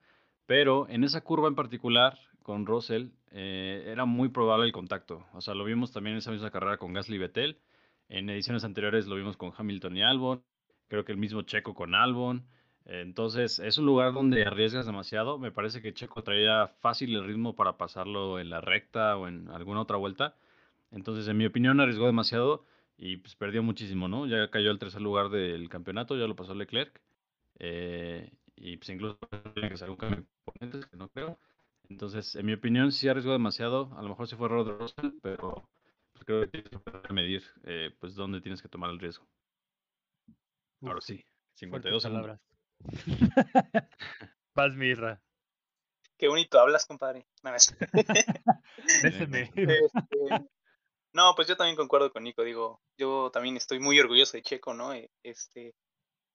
Pero 0.46 0.88
en 0.90 1.04
esa 1.04 1.22
curva 1.22 1.48
en 1.48 1.56
particular, 1.56 2.18
con 2.44 2.66
Russell, 2.66 3.10
eh, 3.32 3.84
era 3.88 4.06
muy 4.06 4.30
probable 4.30 4.66
el 4.66 4.72
contacto. 4.72 5.26
O 5.34 5.42
sea, 5.42 5.54
lo 5.54 5.66
vimos 5.66 5.92
también 5.92 6.14
en 6.14 6.20
esa 6.20 6.32
misma 6.32 6.52
carrera 6.52 6.78
con 6.78 6.94
Gasly 6.94 7.18
y 7.18 7.20
Vettel. 7.20 7.60
En 8.10 8.30
ediciones 8.30 8.64
anteriores 8.64 9.08
lo 9.08 9.16
vimos 9.16 9.36
con 9.36 9.52
Hamilton 9.58 9.98
y 9.98 10.04
Albon. 10.04 10.44
Creo 10.88 11.04
que 11.04 11.12
el 11.12 11.18
mismo 11.18 11.42
Checo 11.42 11.74
con 11.74 11.94
Albon. 11.96 12.48
entonces, 12.86 13.60
es 13.60 13.78
un 13.78 13.86
lugar 13.86 14.14
donde 14.14 14.46
arriesgas 14.46 14.86
demasiado. 14.86 15.38
Me 15.38 15.52
parece 15.52 15.82
que 15.82 15.94
Checo 15.94 16.24
traía 16.24 16.68
fácil 16.80 17.14
el 17.16 17.26
ritmo 17.26 17.56
para 17.56 17.78
pasarlo 17.78 18.40
en 18.40 18.50
la 18.50 18.62
recta 18.62 19.18
o 19.18 19.28
en 19.28 19.50
alguna 19.50 19.82
otra 19.82 19.98
vuelta. 19.98 20.36
Entonces, 20.92 21.28
en 21.28 21.38
mi 21.38 21.46
opinión, 21.46 21.82
arriesgó 21.82 22.06
demasiado 22.06 22.64
y 22.98 23.18
pues 23.18 23.36
perdió 23.36 23.62
muchísimo, 23.62 24.08
¿no? 24.08 24.26
Ya 24.26 24.50
cayó 24.50 24.72
al 24.72 24.80
tercer 24.80 25.02
lugar 25.02 25.30
del 25.30 25.70
campeonato, 25.70 26.18
ya 26.18 26.28
lo 26.28 26.36
pasó 26.36 26.56
Leclerc. 26.56 27.00
Eh, 27.60 28.32
y 28.56 28.78
pues 28.78 28.90
incluso 28.90 29.20
tiene 29.54 29.70
que 29.70 29.78
ser 29.78 29.90
un 29.90 29.98
cambio 29.98 30.22
de 30.22 30.26
componentes, 30.44 30.86
que 30.88 30.98
no 30.98 31.10
creo. 31.10 31.40
Entonces, 31.90 32.36
en 32.36 32.46
mi 32.46 32.54
opinión, 32.54 32.92
sí 32.92 33.08
arriesgó 33.08 33.32
demasiado. 33.32 33.96
A 33.98 34.02
lo 34.02 34.10
mejor 34.10 34.28
sí 34.28 34.36
fue 34.36 34.48
error 34.48 34.66
de 34.66 34.74
Russell, 34.74 35.12
pero 35.22 35.70
pues, 36.14 36.26
creo 36.26 36.42
que 36.42 36.48
tienes 36.48 36.72
que 37.08 37.14
medir 37.14 37.44
eh, 37.64 37.96
pues 38.00 38.16
dónde 38.16 38.42
tienes 38.42 38.62
que 38.62 38.68
tomar 38.68 38.90
el 38.90 39.00
riesgo. 39.00 39.28
Ahora 40.82 41.02
sí, 41.02 41.24
52 41.54 42.04
palabras. 42.04 42.42
Vas, 44.56 44.76
Mirra. 44.76 45.22
Qué 46.18 46.28
bonito 46.28 46.60
hablas, 46.60 46.88
compadre. 46.88 47.28
No, 47.44 47.52
Déjeme. 49.04 49.52
este, 49.56 50.50
no, 51.18 51.34
pues 51.36 51.48
yo 51.48 51.58
también 51.58 51.76
concuerdo 51.76 52.12
con 52.12 52.24
Nico, 52.24 52.44
digo, 52.44 52.80
yo 52.96 53.32
también 53.34 53.58
estoy 53.58 53.80
muy 53.80 54.00
orgulloso 54.00 54.38
de 54.38 54.44
Checo, 54.44 54.76
¿no? 54.76 54.94
Eh, 54.94 55.10
este, 55.24 55.74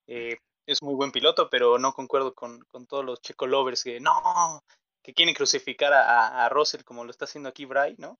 eh, 0.09 0.37
es 0.67 0.83
muy 0.83 0.97
buen 0.97 1.13
piloto, 1.13 1.49
pero 1.49 1.79
no 1.79 1.93
concuerdo 1.93 2.35
con, 2.35 2.59
con 2.65 2.89
todos 2.89 3.05
los 3.05 3.21
Checo 3.23 3.47
lovers 3.47 3.85
que 3.85 4.01
no, 4.01 4.65
que 5.01 5.15
quieren 5.15 5.37
crucificar 5.37 5.93
a, 5.93 6.45
a, 6.45 6.49
Russell 6.49 6.83
como 6.83 7.05
lo 7.05 7.13
está 7.13 7.27
haciendo 7.27 7.49
aquí 7.49 7.65
Bray, 7.65 7.95
¿no? 7.97 8.19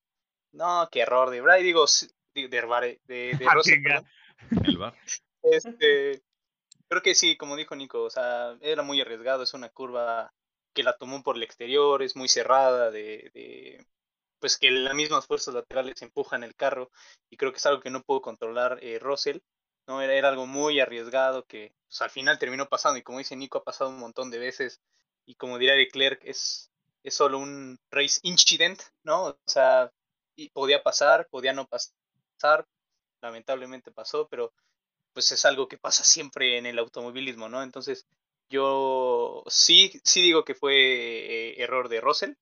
No, 0.53 0.89
qué 0.93 1.01
error 1.01 1.31
de 1.31 1.41
Bray, 1.41 1.65
digo, 1.65 1.85
de, 2.33 2.49
de, 2.49 3.01
de, 3.07 3.37
de 3.37 3.47
Russell. 3.53 3.83
El 4.65 4.79
bar. 4.79 4.95
Este, 5.45 6.23
creo 6.87 7.03
que 7.03 7.17
sí, 7.17 7.37
como 7.37 7.57
dijo 7.57 7.75
Nico, 7.75 8.05
o 8.05 8.11
sea, 8.11 8.57
era 8.61 8.85
muy 8.85 9.01
arriesgado, 9.01 9.43
es 9.43 9.55
una 9.55 9.69
curva 9.71 10.33
que 10.73 10.85
la 10.85 10.97
tomó 10.97 11.21
por 11.25 11.35
el 11.35 11.43
exterior, 11.43 12.01
es 12.05 12.15
muy 12.15 12.29
cerrada 12.29 12.93
de, 12.93 13.85
pues 14.43 14.59
que 14.59 14.73
las 14.73 14.93
mismas 14.93 15.25
fuerzas 15.25 15.55
laterales 15.55 16.03
empujan 16.03 16.43
el 16.43 16.57
carro 16.57 16.91
y 17.31 17.37
creo 17.37 17.53
que 17.53 17.59
es 17.59 17.67
algo 17.67 17.81
que 17.81 17.91
no 17.91 18.03
pudo 18.03 18.23
controlar 18.23 18.81
eh, 18.83 18.99
Russell, 18.99 19.39
¿no? 19.87 20.03
Era, 20.03 20.29
algo 20.29 20.47
muy 20.47 20.81
arriesgado 20.81 21.47
que 21.47 21.73
pues, 21.87 22.03
al 22.03 22.11
final 22.11 22.41
terminó 22.41 22.69
pasando 22.69 22.99
y 22.99 23.05
como 23.05 23.19
dice 23.19 23.37
Nico 23.37 23.59
ha 23.59 23.65
pasado 23.65 23.91
un 23.91 24.01
montón 24.01 24.33
de 24.33 24.41
veces 24.41 24.81
y 25.27 25.37
como 25.37 25.59
diría 25.59 25.77
Leclerc 25.77 26.25
es, 26.25 26.73
es 27.05 27.15
solo 27.15 27.39
un 27.39 27.79
race 27.93 28.19
incident, 28.25 28.83
¿no? 29.05 29.27
O 29.27 29.39
sea, 29.47 29.93
podía 30.53 30.83
pasar, 30.83 31.29
podía 31.31 31.53
no 31.53 31.69
pasar, 31.69 32.67
lamentablemente 33.21 33.93
pasó, 33.93 34.27
pero 34.27 34.53
pues 35.13 35.31
es 35.31 35.45
algo 35.45 35.69
que 35.69 35.79
pasa 35.79 36.03
siempre 36.03 36.59
en 36.59 36.67
el 36.67 36.81
automovilismo, 36.81 37.49
¿no? 37.49 37.63
Entonces 37.63 38.09
yo 38.51 39.45
sí, 39.47 40.01
sí 40.03 40.21
digo 40.21 40.45
que 40.45 40.57
fue 40.57 40.75
eh, 40.75 41.63
error 41.63 41.89
de 41.89 42.01
Russell, 42.01 42.33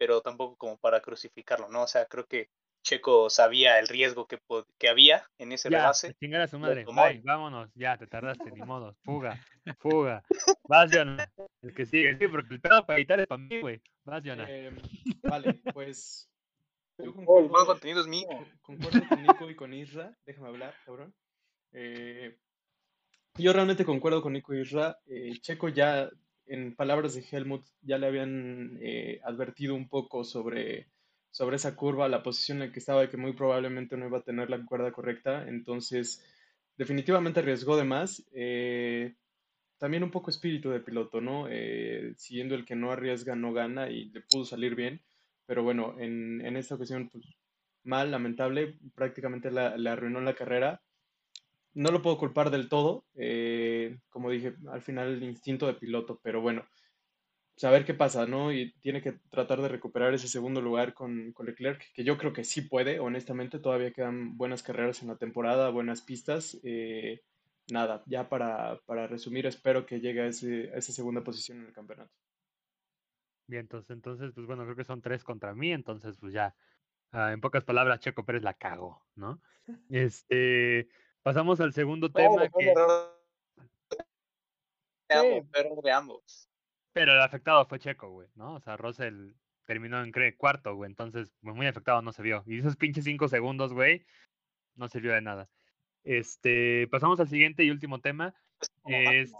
pero 0.00 0.22
tampoco 0.22 0.56
como 0.56 0.78
para 0.78 1.02
crucificarlo, 1.02 1.68
¿no? 1.68 1.82
O 1.82 1.86
sea, 1.86 2.06
creo 2.06 2.24
que 2.26 2.48
Checo 2.82 3.28
sabía 3.28 3.78
el 3.78 3.86
riesgo 3.86 4.26
que, 4.26 4.38
que 4.78 4.88
había 4.88 5.28
en 5.36 5.52
ese 5.52 5.68
Ya, 5.68 5.80
rebase. 5.80 6.14
chingar 6.14 6.40
a 6.40 6.48
su 6.48 6.58
madre. 6.58 6.86
Bye, 6.86 7.20
vámonos, 7.22 7.70
ya, 7.74 7.98
te 7.98 8.06
tardaste, 8.06 8.50
ni 8.50 8.62
modo. 8.62 8.96
Fuga, 9.04 9.38
fuga. 9.78 10.22
Vas, 10.66 10.90
Jonah. 10.90 11.30
El 11.60 11.74
que 11.74 11.84
sigue, 11.84 12.16
sí, 12.18 12.28
porque 12.28 12.54
el 12.54 12.60
pedo 12.62 12.86
para 12.86 12.98
editar 12.98 13.20
es 13.20 13.26
para 13.26 13.42
mí, 13.42 13.60
güey. 13.60 13.82
Vas, 14.04 14.22
Jonah. 14.24 14.50
Em, 14.50 14.78
vale, 15.22 15.60
pues 15.74 16.30
yo 16.96 17.04
El 17.04 17.12
concuerdo, 17.12 17.48
buen 17.50 17.66
contenido 17.66 18.00
es 18.00 18.06
mío. 18.06 18.26
concuerdo 18.62 19.06
con 19.06 19.22
Nico 19.22 19.50
y 19.50 19.54
con 19.54 19.74
Isra. 19.74 20.16
Déjame 20.24 20.48
hablar, 20.48 20.74
cabrón. 20.86 21.14
Eh, 21.72 22.38
yo 23.34 23.52
realmente 23.52 23.84
concuerdo 23.84 24.22
con 24.22 24.32
Nico 24.32 24.54
y 24.54 24.62
Isra. 24.62 24.98
Eh, 25.06 25.38
Checo 25.42 25.68
ya, 25.68 26.08
en 26.50 26.74
palabras 26.74 27.14
de 27.14 27.24
Helmut, 27.30 27.64
ya 27.82 27.96
le 27.96 28.08
habían 28.08 28.78
eh, 28.82 29.20
advertido 29.24 29.74
un 29.74 29.88
poco 29.88 30.24
sobre, 30.24 30.88
sobre 31.30 31.56
esa 31.56 31.76
curva, 31.76 32.08
la 32.08 32.22
posición 32.22 32.60
en 32.60 32.68
la 32.68 32.72
que 32.72 32.80
estaba 32.80 33.04
y 33.04 33.08
que 33.08 33.16
muy 33.16 33.32
probablemente 33.34 33.96
no 33.96 34.06
iba 34.06 34.18
a 34.18 34.24
tener 34.24 34.50
la 34.50 34.64
cuerda 34.64 34.90
correcta. 34.92 35.48
Entonces, 35.48 36.24
definitivamente 36.76 37.40
arriesgó 37.40 37.76
de 37.76 37.84
más. 37.84 38.26
Eh, 38.32 39.14
también 39.78 40.02
un 40.02 40.10
poco 40.10 40.30
espíritu 40.30 40.70
de 40.70 40.80
piloto, 40.80 41.20
¿no? 41.20 41.46
Eh, 41.48 42.14
siguiendo 42.16 42.54
el 42.56 42.64
que 42.66 42.76
no 42.76 42.90
arriesga, 42.90 43.36
no 43.36 43.52
gana 43.52 43.88
y 43.88 44.10
le 44.10 44.20
pudo 44.20 44.44
salir 44.44 44.74
bien. 44.74 45.00
Pero 45.46 45.62
bueno, 45.62 45.96
en, 45.98 46.44
en 46.44 46.56
esta 46.56 46.74
ocasión, 46.74 47.08
pues 47.10 47.24
mal, 47.84 48.10
lamentable, 48.10 48.76
prácticamente 48.94 49.50
la, 49.50 49.76
le 49.76 49.88
arruinó 49.88 50.20
la 50.20 50.34
carrera. 50.34 50.82
No 51.74 51.90
lo 51.92 52.02
puedo 52.02 52.18
culpar 52.18 52.50
del 52.50 52.68
todo, 52.68 53.06
eh, 53.14 53.98
como 54.10 54.30
dije, 54.30 54.54
al 54.70 54.82
final 54.82 55.08
el 55.14 55.22
instinto 55.22 55.66
de 55.66 55.74
piloto, 55.74 56.20
pero 56.22 56.40
bueno, 56.40 56.66
saber 57.56 57.84
qué 57.84 57.94
pasa, 57.94 58.26
¿no? 58.26 58.52
Y 58.52 58.72
tiene 58.80 59.02
que 59.02 59.14
tratar 59.30 59.60
de 59.62 59.68
recuperar 59.68 60.14
ese 60.14 60.28
segundo 60.28 60.60
lugar 60.62 60.94
con, 60.94 61.32
con 61.32 61.46
Leclerc, 61.46 61.82
que 61.94 62.04
yo 62.04 62.18
creo 62.18 62.32
que 62.32 62.44
sí 62.44 62.62
puede, 62.62 63.00
honestamente, 63.00 63.60
todavía 63.60 63.92
quedan 63.92 64.36
buenas 64.36 64.62
carreras 64.62 65.02
en 65.02 65.08
la 65.08 65.18
temporada, 65.18 65.70
buenas 65.70 66.02
pistas. 66.02 66.58
eh, 66.64 67.22
nada, 67.72 68.02
ya 68.06 68.28
para, 68.28 68.80
para 68.86 69.06
resumir, 69.06 69.46
espero 69.46 69.86
que 69.86 70.00
llegue 70.00 70.22
a, 70.22 70.26
ese- 70.28 70.70
a 70.74 70.78
esa 70.78 70.92
segunda 70.92 71.22
posición 71.24 71.60
en 71.60 71.66
el 71.68 71.72
campeonato. 71.74 72.12
Bien, 73.46 73.62
entonces, 73.62 73.90
entonces, 73.90 74.32
pues 74.34 74.46
bueno, 74.46 74.62
creo 74.64 74.76
que 74.76 74.84
son 74.84 75.02
tres 75.02 75.24
contra 75.24 75.54
mí, 75.54 75.72
entonces, 75.72 76.16
pues 76.18 76.32
ya, 76.32 76.54
ah, 77.12 77.32
en 77.32 77.40
pocas 77.40 77.64
palabras, 77.64 78.00
Checo 78.00 78.24
Pérez 78.24 78.42
la 78.42 78.54
cago, 78.54 79.06
¿no? 79.16 79.42
Este, 79.88 80.88
pasamos 81.22 81.60
al 81.60 81.72
segundo 81.72 82.10
tema 82.10 82.48
que, 82.48 82.70
error 82.70 83.20
de 85.08 85.14
ambos, 85.14 85.48
fue 85.50 85.60
error 85.60 85.82
de 85.82 85.92
ambos. 85.92 86.48
pero 86.92 87.12
el 87.12 87.20
afectado 87.20 87.66
fue 87.66 87.78
Checo, 87.78 88.10
güey, 88.10 88.28
¿no? 88.34 88.54
O 88.54 88.60
sea, 88.60 88.76
Russell 88.76 89.32
terminó 89.64 90.02
en 90.02 90.12
cuarto, 90.36 90.74
güey, 90.74 90.90
entonces, 90.90 91.32
muy 91.42 91.66
afectado 91.66 92.02
no 92.02 92.12
se 92.12 92.22
vio. 92.22 92.42
Y 92.46 92.58
esos 92.58 92.76
pinches 92.76 93.04
cinco 93.04 93.28
segundos, 93.28 93.72
güey, 93.72 94.04
no 94.74 94.88
sirvió 94.88 95.12
de 95.12 95.22
nada. 95.22 95.48
Este, 96.02 96.88
pasamos 96.88 97.20
al 97.20 97.28
siguiente 97.28 97.62
y 97.62 97.70
último 97.70 98.00
tema. 98.00 98.34
Es, 98.86 99.32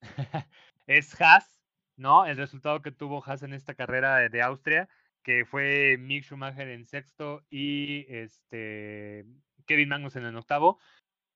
es 0.86 1.20
Haas, 1.20 1.62
¿no? 1.96 2.26
El 2.26 2.36
resultado 2.36 2.82
que 2.82 2.92
tuvo 2.92 3.24
Haas 3.24 3.42
en 3.42 3.54
esta 3.54 3.74
carrera 3.74 4.18
de, 4.18 4.28
de 4.28 4.42
Austria, 4.42 4.88
que 5.22 5.44
fue 5.44 5.96
Mick 5.98 6.24
Schumacher 6.24 6.68
en 6.68 6.84
sexto 6.84 7.44
y 7.48 8.04
este 8.08 9.24
Kevin 9.66 9.88
Magnussen 9.88 10.26
en 10.26 10.36
octavo, 10.36 10.78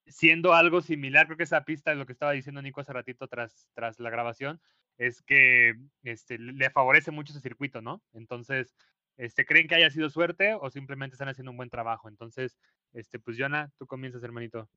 siendo 0.07 0.55
algo 0.55 0.81
similar, 0.81 1.27
creo 1.27 1.37
que 1.37 1.45
esa 1.45 1.65
pista 1.65 1.93
es 1.93 1.99
lo 1.99 2.07
que 2.07 2.13
estaba 2.13 2.33
diciendo 2.33 2.63
Nico 2.63 2.81
hace 2.81 2.93
ratito 2.93 3.27
tras, 3.29 3.69
tras 3.75 3.99
la 4.01 4.11
grabación, 4.11 4.61
es 4.99 5.23
que 5.23 5.75
este, 6.05 6.39
le 6.39 6.71
favorece 6.71 7.11
mucho 7.11 7.33
ese 7.33 7.41
circuito, 7.41 7.83
¿no? 7.83 8.03
Entonces, 8.13 8.75
este, 9.17 9.45
¿creen 9.45 9.69
que 9.69 9.75
haya 9.75 9.91
sido 9.91 10.11
suerte 10.11 10.55
o 10.55 10.71
simplemente 10.71 11.15
están 11.15 11.29
haciendo 11.29 11.51
un 11.51 11.57
buen 11.57 11.71
trabajo? 11.71 12.09
Entonces, 12.09 12.59
este, 12.93 13.19
pues 13.19 13.37
Jonah, 13.39 13.71
tú 13.79 13.87
comienzas, 13.87 14.23
hermanito. 14.23 14.69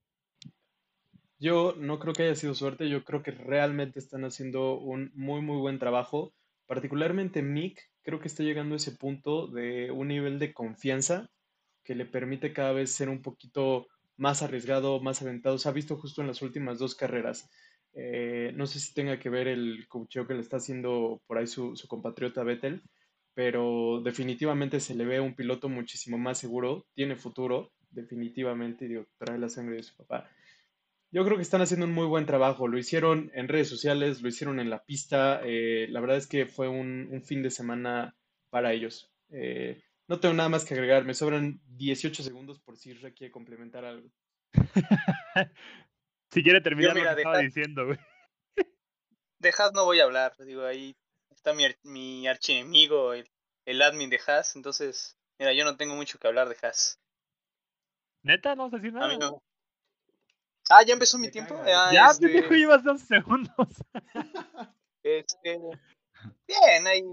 Yo 1.37 1.73
no 1.77 1.99
creo 1.99 2.13
que 2.13 2.23
haya 2.23 2.35
sido 2.35 2.53
suerte, 2.53 2.89
yo 2.89 3.05
creo 3.05 3.23
que 3.23 3.31
realmente 3.31 3.99
están 3.99 4.25
haciendo 4.25 4.77
un 4.77 5.11
muy, 5.13 5.41
muy 5.41 5.57
buen 5.57 5.79
trabajo. 5.79 6.33
Particularmente 6.65 7.41
Mick, 7.41 7.79
creo 8.01 8.19
que 8.19 8.27
está 8.27 8.43
llegando 8.43 8.75
a 8.75 8.77
ese 8.77 8.91
punto 8.91 9.47
de 9.47 9.89
un 9.91 10.09
nivel 10.09 10.37
de 10.37 10.53
confianza 10.53 11.29
que 11.83 11.95
le 11.95 12.05
permite 12.05 12.51
cada 12.51 12.73
vez 12.73 12.91
ser 12.93 13.09
un 13.09 13.21
poquito 13.21 13.87
más 14.19 14.41
arriesgado, 14.43 14.99
más 14.99 15.21
aventado. 15.21 15.57
Se 15.57 15.69
ha 15.69 15.71
visto 15.71 15.97
justo 15.97 16.21
en 16.21 16.27
las 16.27 16.41
últimas 16.41 16.77
dos 16.77 16.95
carreras. 16.95 17.49
Eh, 17.93 18.51
no 18.55 18.67
sé 18.67 18.79
si 18.79 18.93
tenga 18.93 19.19
que 19.19 19.29
ver 19.29 19.47
el 19.47 19.87
coacheo 19.87 20.27
que 20.27 20.35
le 20.35 20.41
está 20.41 20.57
haciendo 20.57 21.21
por 21.25 21.37
ahí 21.37 21.47
su, 21.47 21.73
compatriota 21.87 22.43
Vettel, 22.43 22.83
pero 23.33 24.01
definitivamente 24.03 24.79
se 24.79 24.95
le 24.95 25.05
ve 25.05 25.19
un 25.19 25.35
piloto 25.35 25.69
muchísimo 25.69 26.17
más 26.17 26.37
seguro, 26.37 26.85
tiene 26.93 27.15
futuro, 27.15 27.71
definitivamente, 27.89 28.87
digo, 28.87 29.07
trae 29.17 29.39
la 29.39 29.49
sangre 29.49 29.77
de 29.77 29.83
su 29.83 29.95
papá. 29.95 30.29
Yo 31.11 31.25
creo 31.25 31.37
que 31.37 31.41
están 31.43 31.61
haciendo 31.61 31.87
un 31.87 31.93
muy 31.93 32.05
buen 32.05 32.27
trabajo. 32.27 32.67
Lo 32.67 32.77
hicieron 32.77 33.31
en 33.33 33.47
redes 33.47 33.67
sociales, 33.67 34.21
lo 34.21 34.29
hicieron 34.29 34.59
en 34.59 34.69
la 34.69 34.83
pista. 34.83 35.41
eh, 35.43 35.87
la 35.89 36.01
verdad 36.01 36.17
es 36.17 36.27
que 36.27 36.45
fue 36.45 36.67
un, 36.67 37.09
un 37.11 37.23
fin 37.23 37.41
de 37.41 37.49
semana 37.49 38.15
para 38.51 38.73
ellos. 38.73 39.11
Eh, 39.31 39.81
no 40.09 40.19
tengo 40.19 40.33
nada 40.33 40.49
más 40.49 40.65
que 40.65 40.73
agregar. 40.73 41.05
Me 41.05 41.13
sobran 41.13 41.61
18 41.77 42.23
segundos 42.23 42.59
por 42.59 42.75
si 42.75 42.89
Isra 42.89 43.11
quiere 43.11 43.31
complementar 43.31 43.85
algo. 43.85 44.09
si 46.31 46.43
quiere 46.43 46.61
terminar 46.61 46.95
mira, 46.95 47.11
lo 47.11 47.15
que 47.15 47.21
estaba 47.21 47.37
diciendo, 47.37 47.85
güey. 47.85 47.99
De 49.37 49.53
Haas 49.57 49.71
no 49.71 49.85
voy 49.85 49.99
a 50.01 50.03
hablar, 50.03 50.35
digo, 50.39 50.65
ahí 50.65 50.97
está 51.29 51.53
mi, 51.53 51.63
mi 51.83 52.27
archienemigo, 52.27 53.13
el, 53.13 53.29
el 53.65 53.81
admin 53.81 54.09
de 54.09 54.19
Haas, 54.27 54.57
entonces, 54.57 55.17
mira, 55.37 55.53
yo 55.53 55.63
no 55.63 55.77
tengo 55.77 55.95
mucho 55.95 56.19
que 56.19 56.27
hablar 56.27 56.49
de 56.49 56.57
Haas. 56.61 56.99
Neta, 58.23 58.55
no 58.55 58.63
vas 58.63 58.73
a 58.73 58.77
decir 58.77 58.89
A 58.97 58.99
nada. 58.99 59.13
mí 59.13 59.17
no. 59.17 59.41
Ah, 60.71 60.83
ya 60.85 60.93
empezó 60.93 61.17
mi 61.19 61.31
tiempo. 61.31 61.55
Ah, 61.65 61.91
Ya, 61.93 62.07
este, 62.07 62.27
pendejo, 62.27 62.53
llevas 62.53 62.83
dos 62.83 63.01
segundos. 63.01 63.53
este, 65.03 65.57
bien, 66.47 66.87
ahí 66.87 67.03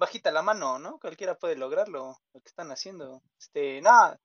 bajita 0.00 0.32
la 0.32 0.42
mano, 0.42 0.78
¿no? 0.78 0.98
Cualquiera 0.98 1.36
puede 1.38 1.56
lograrlo, 1.56 2.18
lo 2.32 2.40
que 2.40 2.48
están 2.48 2.72
haciendo. 2.72 3.22
Este, 3.38 3.80
nada, 3.82 4.18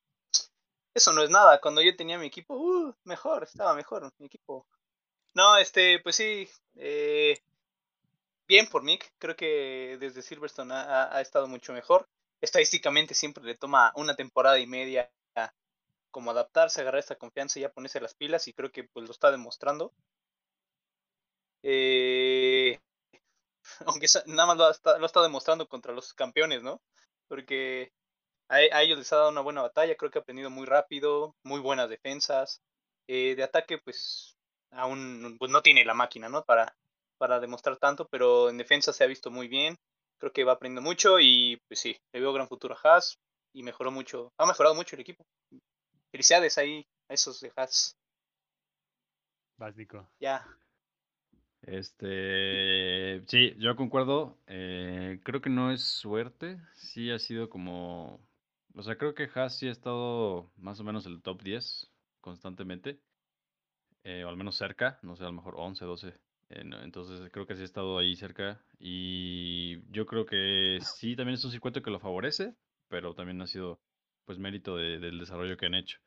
eso 0.94 1.14
no 1.14 1.22
es 1.22 1.30
nada. 1.30 1.60
Cuando 1.62 1.82
yo 1.82 1.96
tenía 1.96 2.18
mi 2.18 2.28
equipo, 2.28 2.56
uh, 2.56 2.94
mejor, 3.04 3.44
estaba 3.44 3.76
mejor 3.76 4.12
mi 4.18 4.28
equipo. 4.28 4.66
No, 5.34 5.58
este, 5.58 6.00
pues 6.00 6.16
sí, 6.16 6.50
eh, 6.76 7.38
bien 8.48 8.68
por 8.68 8.84
Mick. 8.84 9.14
Creo 9.20 9.36
que 9.36 9.98
desde 10.00 10.22
Silverstone 10.22 10.74
ha 10.74 11.22
estado 11.22 11.48
mucho 11.48 11.74
mejor. 11.74 12.08
Estadísticamente 12.42 13.14
siempre 13.14 13.44
le 13.44 13.56
toma 13.56 13.92
una 13.96 14.16
temporada 14.16 14.58
y 14.60 14.68
media 14.68 15.12
como 16.16 16.32
adaptarse, 16.32 16.80
agarrar 16.80 17.00
esta 17.00 17.18
confianza 17.18 17.60
y 17.60 17.64
ya 17.64 17.74
ponerse 17.74 18.00
las 18.00 18.14
pilas 18.14 18.48
y 18.48 18.54
creo 18.54 18.72
que 18.72 18.86
pues 18.86 19.06
lo 19.06 19.12
está 19.12 19.32
demostrando. 19.32 19.92
Eh, 21.62 22.80
aunque 23.86 24.08
nada 24.28 24.48
más 24.48 24.58
lo 24.58 24.70
está, 24.70 24.98
lo 24.98 25.06
está 25.06 25.22
demostrando 25.22 25.68
contra 25.68 25.94
los 25.94 26.14
campeones, 26.14 26.64
¿no? 26.64 26.82
Porque 27.28 27.92
a, 28.50 28.56
a 28.56 28.84
ellos 28.84 28.98
les 28.98 29.12
ha 29.14 29.18
dado 29.18 29.30
una 29.30 29.42
buena 29.42 29.62
batalla, 29.62 29.96
creo 29.96 30.12
que 30.12 30.20
ha 30.20 30.22
aprendido 30.22 30.50
muy 30.50 30.66
rápido, 30.66 31.36
muy 31.44 31.60
buenas 31.60 31.90
defensas. 31.90 32.62
Eh, 33.08 33.36
de 33.36 33.44
ataque, 33.44 33.78
pues 33.78 34.36
aún 34.72 35.38
pues, 35.38 35.52
no 35.52 35.62
tiene 35.62 35.86
la 35.86 35.94
máquina, 35.94 36.30
¿no? 36.30 36.44
Para, 36.44 36.76
para 37.18 37.40
demostrar 37.40 37.78
tanto, 37.78 38.08
pero 38.08 38.50
en 38.50 38.58
defensa 38.58 38.94
se 38.94 39.04
ha 39.04 39.08
visto 39.08 39.32
muy 39.32 39.48
bien. 39.48 39.78
Creo 40.18 40.32
que 40.32 40.44
va 40.44 40.54
aprendiendo 40.54 40.88
mucho 40.88 41.20
y 41.20 41.62
pues 41.68 41.80
sí, 41.80 41.98
le 42.14 42.22
veo 42.22 42.34
gran 42.34 42.48
futuro 42.48 42.76
a 42.76 42.96
Haas 42.96 43.20
y 43.54 43.64
mejoró 43.64 43.92
mucho, 43.92 44.34
ha 44.38 44.46
mejorado 44.46 44.76
mucho 44.76 44.96
el 44.96 45.02
equipo. 45.02 45.26
Felicidades 46.12 46.58
ahí 46.58 46.86
a 47.10 47.14
esos 47.14 47.40
de 47.42 47.52
Haas. 47.56 47.96
Básico. 49.58 50.10
Ya, 50.20 50.46
Este, 51.68 53.24
sí, 53.28 53.56
yo 53.58 53.76
concuerdo. 53.76 54.38
eh, 54.48 55.20
creo 55.24 55.42
que 55.42 55.50
no 55.50 55.72
es 55.72 55.82
suerte, 55.84 56.60
sí 56.76 57.10
ha 57.12 57.18
sido 57.20 57.50
como, 57.50 58.20
o 58.76 58.84
sea, 58.84 58.98
creo 58.98 59.16
que 59.16 59.28
Haas 59.34 59.58
sí 59.58 59.68
ha 59.68 59.72
estado 59.72 60.52
más 60.58 60.80
o 60.80 60.84
menos 60.84 61.06
en 61.08 61.14
el 61.14 61.22
top 61.24 61.42
10 61.42 61.92
constantemente, 62.22 63.00
eh, 64.04 64.24
o 64.24 64.30
al 64.30 64.38
menos 64.38 64.56
cerca, 64.56 65.00
no 65.02 65.16
sé, 65.16 65.24
a 65.24 65.28
lo 65.28 65.34
mejor 65.34 65.56
11, 65.58 65.86
12. 65.86 66.10
eh, 66.50 66.62
entonces 66.84 67.30
creo 67.32 67.48
que 67.48 67.56
sí 67.56 67.62
ha 67.64 67.66
estado 67.66 67.98
ahí 67.98 68.16
cerca 68.16 68.64
y 68.80 69.82
yo 69.92 70.06
creo 70.06 70.26
que 70.26 70.78
sí, 70.82 71.16
también 71.16 71.36
es 71.36 71.46
un 71.46 71.52
circuito 71.52 71.82
que 71.82 71.90
lo 71.92 72.00
favorece, 72.00 72.56
pero 72.88 73.14
también 73.16 73.42
ha 73.42 73.48
sido 73.48 73.80
pues 74.26 74.38
mérito 74.40 74.78
de- 74.78 75.00
del 75.00 75.20
desarrollo 75.20 75.58
que 75.58 75.66
han 75.68 75.76
hecho. 75.76 76.00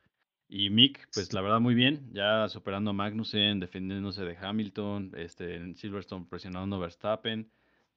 Y 0.49 0.71
Mick, 0.71 1.09
pues 1.13 1.33
la 1.35 1.43
verdad 1.43 1.61
muy 1.61 1.75
bien, 1.75 2.09
ya 2.13 2.49
superando 2.49 2.91
a 2.91 2.95
Magnussen, 2.95 3.61
defendiéndose 3.61 4.25
de 4.25 4.37
Hamilton, 4.37 5.13
este, 5.17 5.57
en 5.57 5.77
Silverstone 5.77 6.27
presionando 6.29 6.77
a 6.77 6.79
Verstappen. 6.79 7.51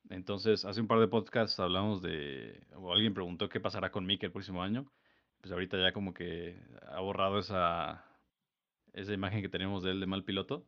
Entonces, 0.10 0.66
hace 0.66 0.82
un 0.82 0.88
par 0.88 1.00
de 1.00 1.08
podcasts 1.08 1.60
hablamos 1.60 2.02
de, 2.02 2.62
o 2.76 2.92
alguien 2.92 3.14
preguntó 3.14 3.48
qué 3.50 3.60
pasará 3.62 3.92
con 3.92 4.06
Mick 4.06 4.24
el 4.24 4.32
próximo 4.32 4.64
año. 4.64 4.86
Pues 5.40 5.52
ahorita 5.54 5.78
ya 5.80 5.94
como 5.94 6.14
que 6.14 6.60
ha 6.90 7.00
borrado 7.00 7.40
esa, 7.40 8.06
esa 8.94 9.14
imagen 9.14 9.42
que 9.42 9.50
tenemos 9.50 9.84
de 9.84 9.92
él 9.92 10.00
de 10.02 10.06
mal 10.08 10.24
piloto. 10.26 10.66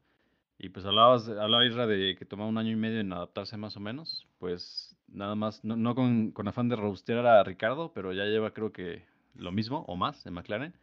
Y 0.58 0.70
pues 0.70 0.86
hablabas, 0.86 1.28
hablaba 1.28 1.66
Isra 1.66 1.88
de 1.88 2.16
que 2.18 2.26
toma 2.26 2.46
un 2.48 2.58
año 2.58 2.72
y 2.72 2.76
medio 2.78 3.02
en 3.02 3.12
adaptarse 3.12 3.58
más 3.58 3.76
o 3.76 3.82
menos. 3.82 4.28
Pues 4.40 4.96
nada 5.08 5.36
más, 5.36 5.64
no, 5.66 5.76
no 5.76 5.96
con, 5.96 6.32
con 6.32 6.48
afán 6.48 6.70
de 6.70 6.78
robustear 6.78 7.26
a 7.26 7.44
Ricardo, 7.44 7.92
pero 7.94 8.14
ya 8.14 8.24
lleva 8.26 8.54
creo 8.54 8.72
que 8.72 9.06
lo 9.36 9.52
mismo 9.52 9.84
o 9.88 9.96
más 9.98 10.26
en 10.26 10.34
McLaren. 10.34 10.74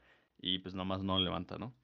Y 0.41 0.59
pues 0.61 0.75
nomás 0.75 1.03
no 1.03 1.19
levanta, 1.19 1.59
¿no? 1.59 1.75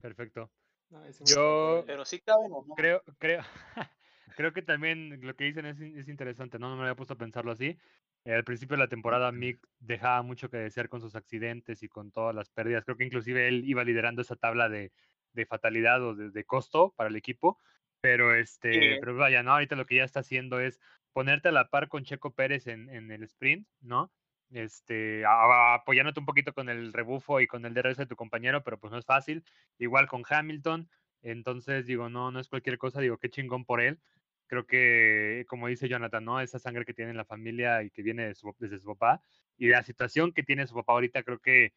Perfecto. 0.00 0.52
No, 0.90 1.00
Yo- 1.26 1.82
Pero 1.86 2.04
sí 2.04 2.20
caben 2.20 2.52
o 2.52 2.64
no. 2.66 2.74
Creo, 2.74 3.02
creo, 3.18 3.40
creo 4.36 4.52
que 4.52 4.62
también 4.62 5.20
lo 5.26 5.34
que 5.34 5.44
dicen 5.44 5.66
es, 5.66 5.80
es 5.80 6.08
interesante, 6.08 6.58
¿no? 6.58 6.68
No 6.68 6.76
me 6.76 6.82
había 6.82 6.94
puesto 6.96 7.14
a 7.14 7.18
pensarlo 7.18 7.52
así. 7.52 7.78
Eh, 8.24 8.32
al 8.34 8.44
principio 8.44 8.76
de 8.76 8.82
la 8.82 8.88
temporada, 8.88 9.32
Mick 9.32 9.66
dejaba 9.78 10.22
mucho 10.22 10.50
que 10.50 10.58
desear 10.58 10.88
con 10.88 11.00
sus 11.00 11.14
accidentes 11.16 11.82
y 11.82 11.88
con 11.88 12.10
todas 12.12 12.34
las 12.34 12.50
pérdidas. 12.50 12.84
Creo 12.84 12.96
que 12.96 13.04
inclusive 13.04 13.48
él 13.48 13.64
iba 13.66 13.82
liderando 13.84 14.22
esa 14.22 14.36
tabla 14.36 14.68
de, 14.68 14.92
de 15.32 15.46
fatalidad 15.46 16.02
o 16.02 16.14
de, 16.14 16.30
de 16.30 16.44
costo 16.44 16.92
para 16.96 17.08
el 17.10 17.16
equipo. 17.16 17.58
Pero 18.00 18.34
este, 18.34 18.72
Sí. 18.72 19.00
pero 19.00 19.16
vaya, 19.16 19.42
¿no? 19.42 19.52
Ahorita 19.52 19.76
lo 19.76 19.86
que 19.86 19.96
ya 19.96 20.04
está 20.04 20.20
haciendo 20.20 20.60
es 20.60 20.80
ponerte 21.12 21.48
a 21.48 21.52
la 21.52 21.70
par 21.70 21.88
con 21.88 22.04
Checo 22.04 22.34
Pérez 22.34 22.66
en, 22.66 22.90
en 22.90 23.10
el 23.10 23.22
sprint, 23.22 23.66
¿no? 23.80 24.12
Este, 24.50 25.24
apoyándote 25.26 26.20
un 26.20 26.26
poquito 26.26 26.52
con 26.52 26.68
el 26.68 26.92
rebufo 26.92 27.40
y 27.40 27.46
con 27.46 27.64
el 27.66 27.74
DRS 27.74 28.02
de 28.02 28.06
tu 28.06 28.16
compañero, 28.16 28.62
pero 28.62 28.78
pues 28.78 28.92
no 28.92 28.98
es 28.98 29.04
fácil. 29.06 29.44
Igual 29.78 30.06
con 30.08 30.22
Hamilton. 30.28 30.88
Entonces, 31.22 31.86
digo, 31.86 32.08
no, 32.08 32.30
no 32.30 32.40
es 32.40 32.48
cualquier 32.48 32.78
cosa, 32.78 33.00
digo, 33.00 33.18
qué 33.18 33.30
chingón 33.30 33.64
por 33.64 33.80
él. 33.80 34.00
Creo 34.46 34.66
que, 34.66 35.44
como 35.48 35.68
dice 35.68 35.88
Jonathan, 35.88 36.24
¿no? 36.24 36.40
Esa 36.40 36.58
sangre 36.58 36.84
que 36.84 36.94
tiene 36.94 37.10
en 37.12 37.16
la 37.16 37.24
familia 37.24 37.82
y 37.82 37.90
que 37.90 38.02
viene 38.02 38.26
de 38.26 38.34
su- 38.34 38.54
desde 38.58 38.78
su 38.78 38.86
papá 38.96 39.22
y 39.56 39.68
la 39.68 39.82
situación 39.82 40.32
que 40.32 40.42
tiene 40.42 40.66
su 40.66 40.74
papá 40.74 40.92
ahorita, 40.92 41.22
creo 41.22 41.38
que 41.40 41.72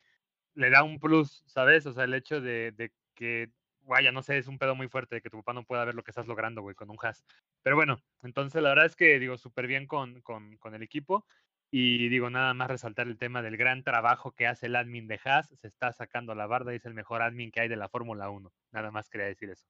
le 0.53 0.69
da 0.69 0.83
un 0.83 0.99
plus, 0.99 1.43
¿sabes? 1.47 1.85
O 1.85 1.93
sea, 1.93 2.05
el 2.05 2.13
hecho 2.13 2.41
de, 2.41 2.71
de 2.71 2.91
que, 3.15 3.51
vaya, 3.81 4.11
no 4.11 4.21
sé, 4.23 4.37
es 4.37 4.47
un 4.47 4.57
pedo 4.57 4.75
muy 4.75 4.87
fuerte 4.89 5.15
de 5.15 5.21
que 5.21 5.29
tu 5.29 5.37
papá 5.37 5.53
no 5.53 5.63
pueda 5.65 5.85
ver 5.85 5.95
lo 5.95 6.03
que 6.03 6.11
estás 6.11 6.27
logrando, 6.27 6.61
güey, 6.61 6.75
con 6.75 6.89
un 6.89 6.97
has. 7.01 7.25
Pero 7.63 7.75
bueno, 7.75 8.01
entonces 8.23 8.61
la 8.61 8.69
verdad 8.69 8.85
es 8.85 8.95
que, 8.95 9.19
digo, 9.19 9.37
súper 9.37 9.67
bien 9.67 9.87
con, 9.87 10.21
con, 10.21 10.57
con 10.57 10.73
el 10.75 10.83
equipo. 10.83 11.25
Y 11.69 12.07
digo, 12.09 12.29
nada 12.29 12.53
más 12.53 12.69
resaltar 12.69 13.07
el 13.07 13.17
tema 13.17 13.41
del 13.41 13.57
gran 13.57 13.83
trabajo 13.83 14.31
que 14.31 14.47
hace 14.47 14.67
el 14.67 14.75
admin 14.75 15.07
de 15.07 15.19
Haas. 15.23 15.49
Se 15.59 15.67
está 15.67 15.91
sacando 15.91 16.33
la 16.33 16.47
barda 16.47 16.71
y 16.73 16.77
es 16.77 16.85
el 16.85 16.93
mejor 16.93 17.21
admin 17.21 17.51
que 17.51 17.59
hay 17.61 17.67
de 17.67 17.75
la 17.75 17.89
Fórmula 17.89 18.29
1. 18.29 18.51
Nada 18.71 18.89
más 18.91 19.09
quería 19.09 19.27
decir 19.27 19.49
eso. 19.49 19.65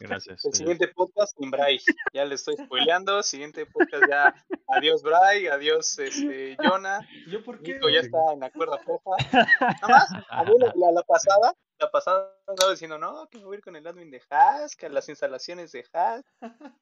Gracias. 0.00 0.44
El 0.44 0.54
siguiente 0.54 0.88
podcast 0.88 1.36
sin 1.36 1.50
Bray. 1.50 1.78
Ya 2.14 2.24
le 2.24 2.36
estoy 2.36 2.56
spoileando. 2.56 3.22
Siguiente 3.22 3.66
podcast 3.66 4.04
ya. 4.08 4.34
Adiós 4.68 5.02
Bray, 5.02 5.46
adiós 5.48 5.98
este, 5.98 6.56
Jonah. 6.62 7.00
¿Yo 7.26 7.42
por 7.44 7.60
qué? 7.62 7.74
Nico 7.74 7.88
ya 7.90 8.00
está 8.00 8.18
en 8.32 8.40
la 8.40 8.50
cuerda 8.50 8.78
floja. 8.78 9.10
Nada 9.60 9.88
más, 9.88 10.08
a 10.30 10.44
mí 10.44 10.52
la, 10.58 10.72
la- 10.74 10.92
la 10.92 11.02
pasada, 11.02 11.52
la 11.78 11.90
pasada 11.90 12.32
andaba 12.46 12.70
diciendo, 12.70 12.96
no, 12.98 13.28
que 13.28 13.38
me 13.38 13.44
voy 13.44 13.56
a 13.56 13.58
ir 13.58 13.64
con 13.64 13.76
el 13.76 13.86
admin 13.86 14.10
de 14.10 14.22
Haas, 14.30 14.74
que 14.76 14.86
a 14.86 14.88
las 14.88 15.08
instalaciones 15.08 15.72
de 15.72 15.84
Haas. 15.92 16.24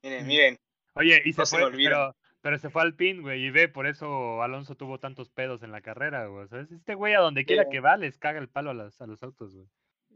Miren, 0.03 0.27
miren, 0.27 0.59
Oye, 0.95 1.21
y 1.25 1.33
se 1.33 1.41
No 1.43 1.47
se 1.47 1.57
me 1.57 1.63
fue, 1.63 1.71
olvida. 1.73 1.91
pero, 1.91 2.17
pero 2.47 2.61
se 2.61 2.71
fue 2.71 2.83
al 2.83 2.95
pin, 2.95 3.23
güey, 3.23 3.45
y 3.45 3.51
ve, 3.51 3.67
por 3.67 3.89
eso 3.89 4.41
Alonso 4.41 4.77
tuvo 4.77 5.01
tantos 5.01 5.29
pedos 5.31 5.65
en 5.65 5.73
la 5.73 5.81
carrera, 5.81 6.27
güey. 6.27 6.47
¿sabes? 6.47 6.71
Este 6.71 6.95
güey 6.95 7.13
a 7.13 7.19
donde 7.19 7.45
quiera 7.45 7.65
Sí. 7.65 7.71
que 7.73 7.81
va 7.81 7.97
les 7.97 8.19
caga 8.19 8.39
el 8.39 8.49
palo 8.49 8.71
a, 8.71 8.75
las, 8.75 9.01
a 9.01 9.07
los 9.09 9.21
autos, 9.25 9.53
güey. 9.53 9.67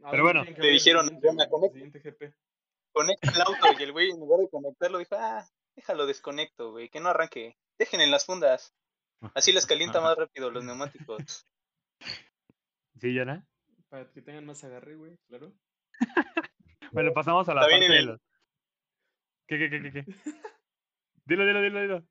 ¿A 0.04 0.12
Pero 0.12 0.22
bueno, 0.22 0.44
le 0.44 0.68
dijeron, 0.68 1.06
siguiente, 1.08 1.26
"Ven 1.26 1.40
a 1.40 1.46
güey? 1.46 1.72
El 1.74 2.34
conecta". 2.92 3.32
el 3.34 3.40
auto 3.40 3.66
y 3.76 3.82
el 3.82 3.90
güey 3.90 4.10
en 4.10 4.20
lugar 4.20 4.38
de 4.38 4.48
conectarlo 4.48 4.98
dijo, 4.98 5.16
ah, 5.18 5.44
déjalo 5.74 6.06
desconecto, 6.06 6.70
güey, 6.70 6.88
que 6.88 7.00
no 7.00 7.08
arranque. 7.08 7.56
Dejen 7.76 8.00
en 8.00 8.12
las 8.12 8.24
fundas. 8.26 8.76
Así 9.34 9.50
les 9.50 9.66
calienta 9.66 10.00
más 10.00 10.16
rápido 10.16 10.52
los 10.52 10.62
neumáticos. 10.64 11.48
¿Sí, 13.00 13.12
Yana? 13.12 13.44
Para 13.88 14.08
que 14.08 14.22
tengan 14.22 14.46
más 14.46 14.62
agarre, 14.62 14.94
güey, 14.94 15.18
claro. 15.26 15.52
Bueno, 16.92 17.12
pasamos 17.12 17.48
a 17.48 17.54
la 17.54 17.62
parte 17.62 17.88
de 17.88 18.02
los... 18.02 18.20
¿Qué, 19.48 19.58
qué, 19.58 19.68
qué, 19.70 19.82
qué, 19.82 19.92
qué? 19.92 20.04
Dilo, 21.24 21.44
dilo, 21.46 21.62
dilo, 21.62 21.80
dilo. 21.82 22.09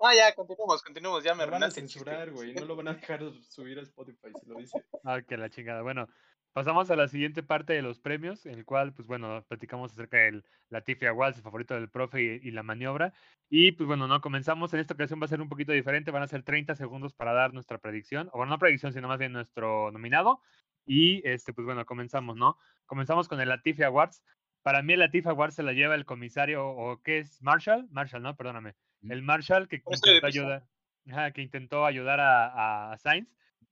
Ah, 0.00 0.14
ya, 0.14 0.32
continuemos, 0.34 0.82
continuemos, 0.82 1.24
ya 1.24 1.34
me 1.34 1.44
Lo 1.44 1.50
van 1.50 1.64
a 1.64 1.70
censurar, 1.70 2.30
güey. 2.30 2.54
No 2.54 2.64
lo 2.64 2.76
van 2.76 2.88
a 2.88 2.94
dejar 2.94 3.20
subir 3.48 3.78
a 3.78 3.82
Spotify 3.82 4.28
si 4.40 4.46
lo 4.46 4.56
dice. 4.56 4.84
Ah, 5.04 5.22
que 5.22 5.36
la 5.36 5.50
chingada. 5.50 5.82
Bueno, 5.82 6.08
pasamos 6.52 6.90
a 6.90 6.96
la 6.96 7.08
siguiente 7.08 7.42
parte 7.42 7.72
de 7.72 7.82
los 7.82 7.98
premios, 7.98 8.46
en 8.46 8.54
el 8.54 8.64
cual, 8.64 8.94
pues 8.94 9.08
bueno, 9.08 9.44
platicamos 9.48 9.92
acerca 9.92 10.18
del 10.18 10.44
Latifi 10.70 11.06
Awards, 11.06 11.38
el 11.38 11.42
favorito 11.42 11.74
del 11.74 11.90
profe 11.90 12.22
y, 12.22 12.48
y 12.48 12.50
la 12.52 12.62
maniobra. 12.62 13.12
Y 13.50 13.72
pues 13.72 13.88
bueno, 13.88 14.06
no 14.06 14.20
comenzamos. 14.20 14.72
En 14.72 14.80
esta 14.80 14.94
ocasión 14.94 15.20
va 15.20 15.24
a 15.24 15.28
ser 15.28 15.40
un 15.40 15.48
poquito 15.48 15.72
diferente. 15.72 16.12
Van 16.12 16.22
a 16.22 16.28
ser 16.28 16.44
30 16.44 16.76
segundos 16.76 17.12
para 17.12 17.32
dar 17.32 17.52
nuestra 17.52 17.78
predicción. 17.78 18.28
O 18.32 18.38
bueno, 18.38 18.50
no 18.50 18.58
predicción, 18.58 18.92
sino 18.92 19.08
más 19.08 19.18
bien 19.18 19.32
nuestro 19.32 19.90
nominado. 19.90 20.40
Y 20.86 21.26
este, 21.28 21.52
pues 21.52 21.64
bueno, 21.66 21.84
comenzamos, 21.84 22.36
¿no? 22.36 22.56
Comenzamos 22.86 23.28
con 23.28 23.40
el 23.40 23.48
Latifi 23.48 23.82
Awards. 23.82 24.22
Para 24.62 24.82
mí 24.82 24.92
el 24.92 25.00
Latifi 25.00 25.28
Awards 25.28 25.56
se 25.56 25.62
la 25.62 25.72
lleva 25.72 25.96
el 25.96 26.04
comisario, 26.04 26.68
o 26.68 27.02
¿qué 27.02 27.18
es? 27.18 27.42
Marshall. 27.42 27.88
Marshall, 27.90 28.22
¿no? 28.22 28.36
Perdóname. 28.36 28.74
El 29.02 29.22
Marshall 29.22 29.68
intentó 29.70 30.26
ayudar, 30.26 30.64
ajá, 31.10 31.30
que 31.32 31.42
intentó 31.42 31.84
ayudar 31.84 32.20
a, 32.20 32.92
a 32.92 32.98
Sainz. 32.98 33.28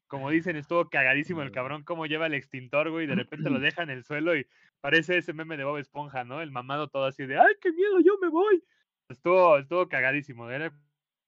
Como 0.06 0.30
dicen, 0.30 0.56
estuvo 0.56 0.88
cagadísimo 0.88 1.42
el 1.42 1.50
cabrón, 1.50 1.82
cómo 1.82 2.06
lleva 2.06 2.26
el 2.26 2.34
extintor, 2.34 2.90
güey, 2.90 3.04
y 3.04 3.08
de 3.08 3.16
repente 3.16 3.50
lo 3.50 3.58
deja 3.60 3.82
en 3.82 3.90
el 3.90 4.04
suelo 4.04 4.36
y 4.36 4.46
parece 4.80 5.18
ese 5.18 5.32
meme 5.32 5.56
de 5.56 5.64
Bob 5.64 5.78
Esponja, 5.78 6.24
¿no? 6.24 6.40
El 6.40 6.52
mamado 6.52 6.88
todo 6.88 7.06
así 7.06 7.26
de, 7.26 7.38
¡ay, 7.38 7.54
qué 7.60 7.72
miedo, 7.72 8.00
yo 8.00 8.18
me 8.20 8.28
voy! 8.28 8.62
Estuvo, 9.08 9.58
estuvo 9.58 9.88
cagadísimo. 9.88 10.50
Era 10.50 10.72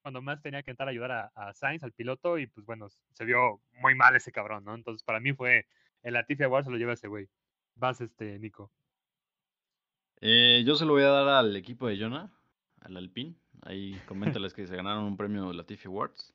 cuando 0.03 0.23
más 0.23 0.41
tenía 0.41 0.63
que 0.63 0.71
entrar 0.71 0.89
a 0.89 0.93
ayudar 0.93 1.11
a, 1.11 1.33
a 1.35 1.53
Sainz, 1.55 1.83
al 1.83 1.93
piloto, 1.93 2.39
y 2.39 2.47
pues 2.47 2.65
bueno, 2.65 2.89
se 2.89 3.25
vio 3.25 3.61
muy 3.73 3.95
mal 3.95 4.15
ese 4.15 4.33
cabrón, 4.33 4.65
¿no? 4.65 4.75
Entonces, 4.75 5.03
para 5.03 5.21
mí 5.21 5.33
fue 5.33 5.67
el 6.03 6.15
Latifi 6.15 6.45
Award 6.45 6.65
se 6.65 6.71
lo 6.71 6.77
lleva 6.77 6.93
ese 6.93 7.09
güey. 7.09 7.29
Vas, 7.75 8.01
este, 8.01 8.39
Nico. 8.39 8.73
Eh, 10.21 10.63
yo 10.67 10.75
se 10.75 10.85
lo 10.85 10.93
voy 10.93 11.03
a 11.03 11.09
dar 11.09 11.29
al 11.29 11.55
equipo 11.57 11.87
de 11.89 11.99
Jonah, 11.99 12.33
al 12.81 12.97
Alpine. 12.97 13.35
Ahí 13.69 14.01
coméntales 14.07 14.55
que 14.55 14.67
se 14.67 14.75
ganaron 14.75 15.05
un 15.05 15.19
premio 15.19 15.53
Latifi 15.53 15.89
Awards. 15.89 16.33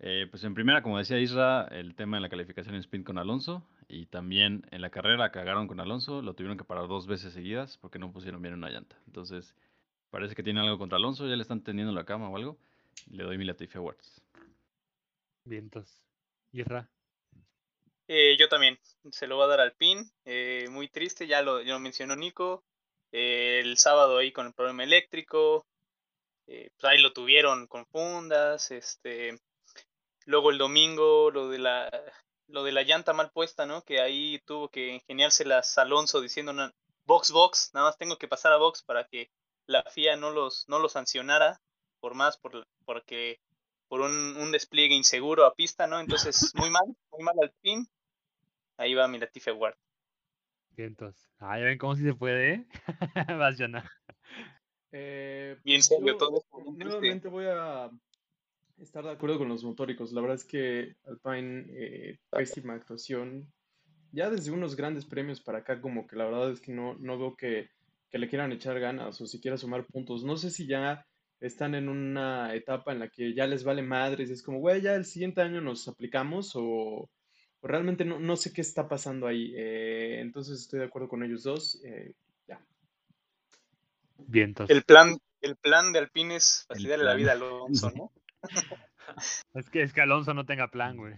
Eh, 0.00 0.26
pues 0.30 0.44
en 0.44 0.52
primera, 0.52 0.82
como 0.82 0.98
decía 0.98 1.18
Isra, 1.18 1.66
el 1.68 1.94
tema 1.94 2.18
de 2.18 2.20
la 2.20 2.28
calificación 2.28 2.74
en 2.74 2.82
sprint 2.82 3.06
con 3.06 3.16
Alonso. 3.16 3.66
Y 3.88 4.04
también 4.04 4.66
en 4.70 4.82
la 4.82 4.90
carrera 4.90 5.32
cagaron 5.32 5.66
con 5.66 5.80
Alonso, 5.80 6.20
lo 6.20 6.34
tuvieron 6.34 6.58
que 6.58 6.64
parar 6.64 6.86
dos 6.86 7.06
veces 7.06 7.32
seguidas 7.32 7.78
porque 7.78 7.98
no 7.98 8.12
pusieron 8.12 8.42
bien 8.42 8.52
una 8.52 8.68
llanta. 8.68 8.96
Entonces, 9.06 9.54
parece 10.10 10.34
que 10.34 10.42
tiene 10.42 10.60
algo 10.60 10.76
contra 10.76 10.98
Alonso, 10.98 11.26
ya 11.26 11.36
le 11.36 11.42
están 11.42 11.64
teniendo 11.64 11.94
la 11.94 12.04
cama 12.04 12.28
o 12.28 12.36
algo. 12.36 12.58
Le 13.10 13.24
doy 13.24 13.38
mi 13.38 13.46
Latifi 13.46 13.78
Awards. 13.78 14.22
Vientos. 15.44 16.02
Isra. 16.52 16.86
Eh, 18.08 18.36
yo 18.38 18.50
también, 18.50 18.78
se 19.10 19.26
lo 19.26 19.38
va 19.38 19.46
a 19.46 19.48
dar 19.48 19.60
al 19.60 19.72
PIN. 19.72 20.04
eh, 20.26 20.66
muy 20.70 20.88
triste, 20.88 21.26
ya 21.26 21.40
lo, 21.40 21.62
ya 21.62 21.72
lo 21.72 21.80
mencionó 21.80 22.14
Nico. 22.14 22.62
eh, 23.10 23.60
el 23.64 23.78
sábado 23.78 24.18
ahí 24.18 24.32
con 24.32 24.46
el 24.46 24.52
problema 24.52 24.84
eléctrico. 24.84 25.64
Eh, 26.48 26.70
pues 26.74 26.84
ahí 26.92 27.00
lo 27.00 27.12
tuvieron 27.12 27.66
con 27.66 27.86
fundas. 27.86 28.70
Este, 28.70 29.38
luego 30.24 30.50
el 30.50 30.58
domingo 30.58 31.30
lo 31.30 31.48
de 31.48 31.58
la 31.58 31.90
lo 32.48 32.64
de 32.64 32.72
la 32.72 32.82
llanta 32.82 33.12
mal 33.12 33.30
puesta, 33.30 33.66
¿no? 33.66 33.82
Que 33.84 34.00
ahí 34.00 34.40
tuvo 34.46 34.70
que 34.70 34.88
ingeniárselas 34.94 35.76
Alonso 35.76 36.22
diciendo 36.22 36.52
una, 36.52 36.72
box 37.04 37.30
box, 37.30 37.70
nada 37.74 37.88
más 37.88 37.98
tengo 37.98 38.16
que 38.16 38.28
pasar 38.28 38.52
a 38.52 38.56
box 38.56 38.82
para 38.82 39.04
que 39.04 39.30
la 39.66 39.82
FIA 39.84 40.16
no 40.16 40.30
los 40.30 40.66
no 40.68 40.78
los 40.78 40.92
sancionara 40.92 41.60
por 42.00 42.14
más 42.14 42.38
por 42.38 42.66
porque 42.86 43.40
por 43.88 44.00
un, 44.00 44.36
un 44.36 44.52
despliegue 44.52 44.94
inseguro 44.94 45.44
a 45.44 45.54
pista, 45.54 45.86
¿no? 45.86 46.00
Entonces, 46.00 46.52
muy 46.54 46.70
mal, 46.70 46.84
muy 47.10 47.22
mal 47.22 47.34
al 47.42 47.52
fin. 47.62 47.86
Ahí 48.76 48.94
va 48.94 49.08
mi 49.08 49.18
Latifi 49.18 49.50
Award. 49.50 49.76
Vientos. 50.70 51.28
Ah, 51.38 51.58
ya 51.58 51.64
ven 51.64 51.78
cómo 51.78 51.96
sí 51.96 52.04
se 52.04 52.14
puede, 52.14 52.52
¿eh? 52.52 52.66
Vas, 53.38 53.58
Yana. 53.58 53.90
Eh, 54.92 55.56
Bien 55.64 55.78
pues 55.78 55.86
serio 55.86 56.06
yo 56.06 56.16
todo 56.16 56.44
triste. 56.50 56.84
Nuevamente 56.84 57.28
voy 57.28 57.44
a 57.46 57.90
estar 58.78 59.04
de 59.04 59.10
acuerdo 59.10 59.38
con 59.38 59.48
los 59.48 59.64
motóricos. 59.64 60.12
La 60.12 60.20
verdad 60.20 60.36
es 60.36 60.44
que 60.44 60.94
Alpine, 61.04 61.66
eh, 61.70 62.18
pésima 62.30 62.74
actuación. 62.74 63.52
Ya 64.12 64.30
desde 64.30 64.50
unos 64.50 64.76
grandes 64.76 65.04
premios 65.04 65.40
para 65.40 65.58
acá, 65.58 65.80
como 65.80 66.06
que 66.06 66.16
la 66.16 66.24
verdad 66.24 66.50
es 66.50 66.60
que 66.60 66.72
no, 66.72 66.94
no 66.94 67.18
veo 67.18 67.36
que, 67.36 67.68
que 68.10 68.18
le 68.18 68.28
quieran 68.28 68.52
echar 68.52 68.80
ganas 68.80 69.20
o 69.20 69.26
siquiera 69.26 69.58
sumar 69.58 69.86
puntos. 69.86 70.24
No 70.24 70.36
sé 70.36 70.50
si 70.50 70.66
ya 70.66 71.04
están 71.40 71.74
en 71.74 71.88
una 71.88 72.54
etapa 72.54 72.92
en 72.92 73.00
la 73.00 73.08
que 73.08 73.34
ya 73.34 73.46
les 73.46 73.64
vale 73.64 73.82
madres. 73.82 74.30
Es 74.30 74.42
como, 74.42 74.60
güey, 74.60 74.80
ya 74.80 74.94
el 74.94 75.04
siguiente 75.04 75.42
año 75.42 75.60
nos 75.60 75.86
aplicamos 75.88 76.56
o, 76.56 76.62
o 77.60 77.66
realmente 77.68 78.04
no, 78.06 78.18
no 78.18 78.36
sé 78.36 78.52
qué 78.52 78.62
está 78.62 78.88
pasando 78.88 79.26
ahí. 79.26 79.52
Eh, 79.56 80.20
entonces 80.20 80.60
estoy 80.60 80.78
de 80.80 80.86
acuerdo 80.86 81.08
con 81.08 81.22
ellos 81.22 81.42
dos. 81.42 81.78
eh. 81.84 82.14
Vientos. 84.18 84.68
El 84.68 84.82
plan, 84.84 85.18
el 85.40 85.56
plan 85.56 85.92
de 85.92 86.00
Alpine 86.00 86.36
es 86.36 86.64
facilitarle 86.68 87.04
la 87.04 87.14
vida 87.14 87.30
a 87.32 87.34
Alonso, 87.34 87.90
¿no? 87.90 88.12
Es 89.54 89.70
que, 89.70 89.80
es 89.80 89.94
que 89.94 90.02
Alonso 90.02 90.34
no 90.34 90.44
tenga 90.44 90.68
plan, 90.68 90.96
güey. 90.96 91.14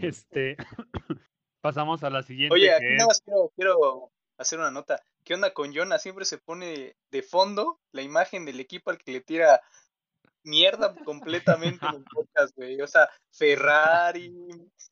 Este, 0.00 0.56
pasamos 1.60 2.04
a 2.04 2.10
la 2.10 2.22
siguiente. 2.22 2.54
Oye, 2.54 2.72
aquí 2.72 2.94
nada 2.96 3.08
más 3.08 3.20
quiero, 3.20 3.52
quiero 3.56 4.12
hacer 4.38 4.58
una 4.58 4.70
nota. 4.70 5.02
¿Qué 5.24 5.34
onda 5.34 5.52
con 5.52 5.74
Jonah? 5.74 5.98
Siempre 5.98 6.24
se 6.24 6.38
pone 6.38 6.96
de 7.10 7.22
fondo 7.22 7.80
la 7.92 8.02
imagen 8.02 8.44
del 8.44 8.60
equipo 8.60 8.90
al 8.90 8.98
que 8.98 9.12
le 9.12 9.20
tira 9.20 9.60
mierda 10.44 10.94
completamente 11.04 11.84
en 11.86 11.94
el 11.96 12.04
podcast, 12.04 12.54
güey. 12.56 12.80
O 12.80 12.86
sea, 12.86 13.08
Ferrari, 13.30 14.32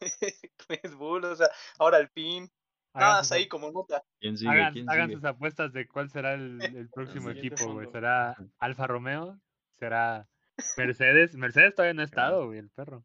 Red 0.69 0.95
Bull, 0.95 1.25
o 1.25 1.37
sea, 1.37 1.51
ahora 1.79 1.99
Alpine. 1.99 2.49
Nada, 2.95 3.23
ahí 3.31 3.49
como 3.49 3.71
nota. 3.71 4.05
¿Quién 4.21 4.37
sigue? 4.37 4.51
Hagan, 4.51 4.73
¿Quién 4.75 4.91
hagan 4.91 5.09
sigue? 5.09 5.17
sus 5.17 5.25
apuestas 5.25 5.73
de 5.73 5.89
cuál 5.89 6.11
será 6.11 6.35
el, 6.35 6.61
el 6.77 6.91
próximo 6.91 7.31
equipo, 7.31 7.73
güey. 7.73 7.91
¿Será 7.91 8.37
Alfa 8.59 8.87
Romeo? 8.87 9.41
¿Será 9.79 10.29
Mercedes? 10.77 11.35
Mercedes 11.35 11.75
todavía 11.75 11.95
no 11.95 12.03
ha 12.03 12.05
estado, 12.05 12.47
güey, 12.47 12.59
el 12.59 12.71
perro. 12.71 13.05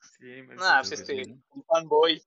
Sí, 0.00 0.24
Mercedes. 0.24 0.58
Nada, 0.60 0.80
pues 0.80 0.92
este, 0.92 1.24
sí, 1.24 1.30
el 1.30 1.64
fanboy. 1.66 2.22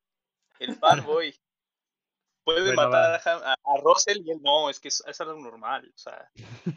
El 0.59 0.75
fanboy. 0.75 1.33
Puede 2.43 2.73
Bueno, 2.73 2.89
matar 2.89 3.21
a, 3.27 3.51
a, 3.51 3.53
a 3.53 3.81
Russell 3.83 4.21
y 4.25 4.31
él 4.31 4.39
no, 4.41 4.69
es 4.69 4.79
que 4.79 4.87
es, 4.87 5.03
es 5.05 5.21
algo 5.21 5.39
normal. 5.39 5.91
O 5.93 5.97
sea, 5.97 6.29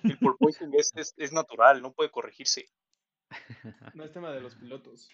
el 0.04 0.18
porpoising 0.20 0.72
es, 0.74 0.92
es, 0.94 1.14
es 1.16 1.32
natural, 1.32 1.80
no 1.80 1.92
puede 1.92 2.10
corregirse. 2.10 2.68
No 3.94 4.04
es 4.04 4.12
tema 4.12 4.30
de 4.32 4.42
los 4.42 4.54
pilotos. 4.54 5.08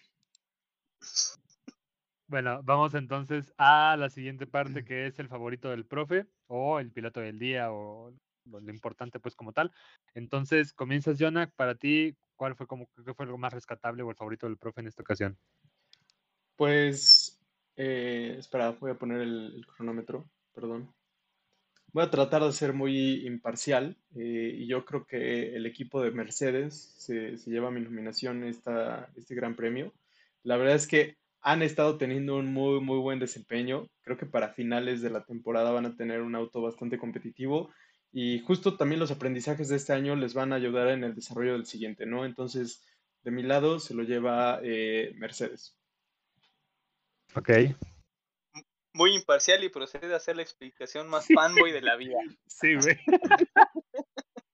Bueno, 2.29 2.61
vamos 2.63 2.93
entonces 2.93 3.55
a 3.57 3.97
la 3.97 4.11
siguiente 4.11 4.47
parte 4.47 4.85
que 4.85 5.07
es 5.07 5.19
el 5.19 5.29
favorito 5.29 5.71
del 5.71 5.87
profe 5.87 6.27
o 6.47 6.79
el 6.79 6.93
piloto 6.93 7.21
del 7.21 7.39
día 7.39 7.73
o 7.73 8.13
lo 8.45 8.71
importante 8.71 9.19
pues 9.19 9.35
como 9.35 9.55
tal. 9.55 9.73
Entonces, 10.15 10.75
comienzas, 10.75 11.17
Jonah, 11.19 11.51
para 11.57 11.75
ti, 11.75 12.17
¿cuál 12.37 12.55
fue 12.55 12.67
como 12.67 12.91
qué 13.03 13.15
fue 13.15 13.25
lo 13.25 13.39
más 13.39 13.55
rescatable 13.55 14.03
o 14.03 14.11
el 14.11 14.17
favorito 14.17 14.47
del 14.47 14.59
profe 14.59 14.83
en 14.83 14.89
esta 14.89 15.03
ocasión? 15.03 15.39
Pues, 16.55 17.41
eh, 17.77 18.37
espera, 18.39 18.73
voy 18.73 18.91
a 18.91 18.99
poner 18.99 19.23
el, 19.23 19.55
el 19.57 19.67
cronómetro, 19.67 20.31
perdón. 20.53 20.93
Voy 21.95 22.05
a 22.05 22.11
tratar 22.11 22.43
de 22.43 22.53
ser 22.53 22.75
muy 22.75 23.27
imparcial 23.27 23.97
eh, 24.15 24.53
y 24.55 24.67
yo 24.67 24.85
creo 24.85 25.07
que 25.07 25.57
el 25.57 25.65
equipo 25.65 26.03
de 26.03 26.11
Mercedes 26.11 26.95
se, 26.99 27.39
se 27.39 27.51
lleva 27.51 27.71
mi 27.71 27.81
nominación 27.81 28.45
esta, 28.45 29.11
este 29.17 29.35
gran 29.35 29.57
premio. 29.57 29.95
La 30.43 30.59
verdad 30.59 30.77
es 30.77 30.87
que 30.87 31.17
han 31.41 31.63
estado 31.63 31.99
teniendo 31.99 32.37
un 32.37 32.53
muy, 32.53 32.81
muy 32.81 32.99
buen 32.99 33.19
desempeño. 33.19 33.87
Creo 34.03 34.17
que 34.17 34.27
para 34.27 34.53
finales 34.55 35.03
de 35.03 35.11
la 35.11 35.25
temporada 35.25 35.71
van 35.71 35.87
a 35.87 35.97
tener 35.97 36.23
un 36.23 36.35
auto 36.35 36.61
bastante 36.61 36.99
competitivo 36.99 37.71
y 38.13 38.41
justo 38.41 38.77
también 38.77 39.01
los 39.01 39.11
aprendizajes 39.11 39.69
de 39.69 39.77
este 39.77 39.93
año 39.93 40.17
les 40.17 40.35
van 40.35 40.53
a 40.53 40.57
ayudar 40.57 40.89
en 40.89 41.05
el 41.05 41.15
desarrollo 41.15 41.53
del 41.53 41.67
siguiente, 41.67 42.07
¿no? 42.07 42.25
Entonces, 42.25 42.83
de 43.23 43.31
mi 43.31 43.43
lado 43.43 43.81
se 43.81 43.95
lo 43.95 44.03
lleva 44.03 44.61
eh, 44.63 45.13
Mercedes. 45.17 45.77
Ok. 47.35 47.51
Muy 48.95 49.15
imparcial 49.15 49.63
y 49.63 49.69
procede 49.69 50.13
a 50.15 50.17
hacer 50.17 50.37
la 50.37 50.43
explicación 50.43 51.09
más 51.09 51.27
fanboy 51.33 51.73
de 51.73 51.83
la 51.83 51.97
vida. 51.97 52.19
Sí, 52.47 52.75
güey. 52.75 52.97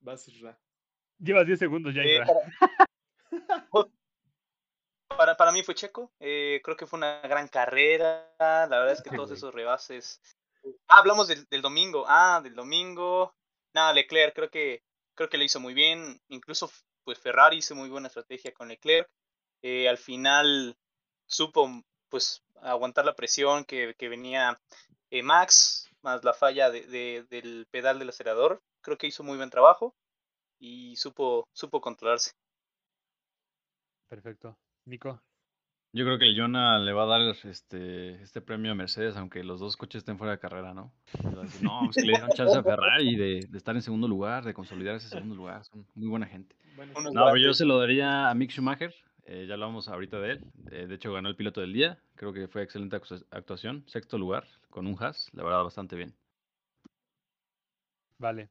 Vas, 0.00 0.26
Isra. 0.28 0.58
Llevas 1.18 1.46
10 1.46 1.58
segundos 1.58 1.94
ya, 1.94 2.02
Eh, 2.02 2.14
Isra. 2.14 2.26
para, 3.70 3.88
para, 5.18 5.36
para 5.36 5.52
mí 5.52 5.62
fue 5.62 5.74
Checo. 5.74 6.10
eh, 6.20 6.60
creo 6.64 6.76
que 6.76 6.86
fue 6.86 6.96
una 6.98 7.20
gran 7.22 7.48
carrera. 7.48 8.32
La 8.38 8.66
verdad 8.68 8.92
es 8.92 9.02
que 9.02 9.10
todos 9.10 9.30
esos 9.32 9.52
rebases. 9.52 10.20
Ah, 10.86 10.98
hablamos 11.00 11.28
del, 11.28 11.44
del 11.50 11.60
domingo. 11.60 12.04
Ah, 12.08 12.40
del 12.42 12.54
domingo. 12.54 13.34
Nada, 13.74 13.92
Leclerc 13.92 14.34
creo 14.34 14.50
que 14.50 14.82
creo 15.14 15.28
que 15.28 15.36
lo 15.36 15.44
hizo 15.44 15.60
muy 15.60 15.74
bien. 15.74 16.20
Incluso 16.28 16.70
pues 17.04 17.18
Ferrari 17.18 17.58
hizo 17.58 17.74
muy 17.74 17.88
buena 17.90 18.06
estrategia 18.06 18.52
con 18.54 18.68
Leclerc. 18.68 19.08
Eh, 19.62 19.88
al 19.88 19.98
final 19.98 20.76
supo 21.26 21.68
pues 22.08 22.42
aguantar 22.62 23.04
la 23.04 23.14
presión 23.14 23.64
que, 23.64 23.94
que 23.98 24.08
venía 24.08 24.60
eh, 25.10 25.22
Max, 25.22 25.88
más 26.02 26.22
la 26.24 26.32
falla 26.32 26.70
de- 26.70 26.86
de- 26.86 27.24
del 27.28 27.66
pedal 27.70 27.98
del 27.98 28.10
acelerador. 28.10 28.62
Creo 28.82 28.96
que 28.96 29.08
hizo 29.08 29.22
muy 29.24 29.36
buen 29.36 29.50
trabajo 29.50 29.94
y 30.60 30.96
supo, 30.96 31.46
supo 31.52 31.80
controlarse. 31.80 32.32
Perfecto. 34.08 34.56
Nico. 34.88 35.20
Yo 35.92 36.04
creo 36.04 36.18
que 36.18 36.26
el 36.26 36.38
Jonah 36.38 36.78
le 36.78 36.92
va 36.92 37.04
a 37.04 37.06
dar 37.06 37.20
este, 37.44 38.22
este 38.22 38.40
premio 38.42 38.72
a 38.72 38.74
Mercedes, 38.74 39.16
aunque 39.16 39.42
los 39.42 39.58
dos 39.58 39.76
coches 39.76 40.00
estén 40.00 40.18
fuera 40.18 40.32
de 40.32 40.38
carrera, 40.38 40.74
¿no? 40.74 40.92
Decir, 41.42 41.62
no, 41.62 41.88
es 41.88 41.96
que 41.96 42.02
le 42.02 42.12
dieron 42.12 42.30
chance 42.30 42.56
a 42.56 42.62
Ferrari 42.62 43.16
de, 43.16 43.46
de 43.48 43.58
estar 43.58 43.74
en 43.74 43.80
segundo 43.82 44.06
lugar, 44.06 44.44
de 44.44 44.52
consolidar 44.52 44.96
ese 44.96 45.08
segundo 45.08 45.34
lugar. 45.34 45.64
Son 45.64 45.86
muy 45.94 46.08
buena 46.08 46.26
gente. 46.26 46.54
Bueno, 46.76 46.92
No, 47.12 47.24
pero 47.24 47.36
yo 47.38 47.54
se 47.54 47.64
lo 47.64 47.78
daría 47.78 48.28
a 48.28 48.34
Mick 48.34 48.50
Schumacher. 48.50 48.94
eh, 49.24 49.46
ya 49.48 49.54
hablamos 49.54 49.88
ahorita 49.88 50.20
de 50.20 50.32
él. 50.32 50.44
eh, 50.70 50.86
de 50.86 50.94
hecho, 50.94 51.12
ganó 51.12 51.30
el 51.30 51.36
piloto 51.36 51.62
del 51.62 51.72
día. 51.72 51.98
Creo 52.16 52.34
que 52.34 52.48
fue 52.48 52.62
excelente 52.62 52.96
actu- 53.00 53.24
actuación. 53.30 53.84
Sexto 53.88 54.18
lugar 54.18 54.44
con 54.68 54.86
un 54.86 54.96
Haas. 55.02 55.30
La 55.32 55.42
verdad, 55.42 55.64
bastante 55.64 55.96
bien. 55.96 56.14
Vale. 58.18 58.48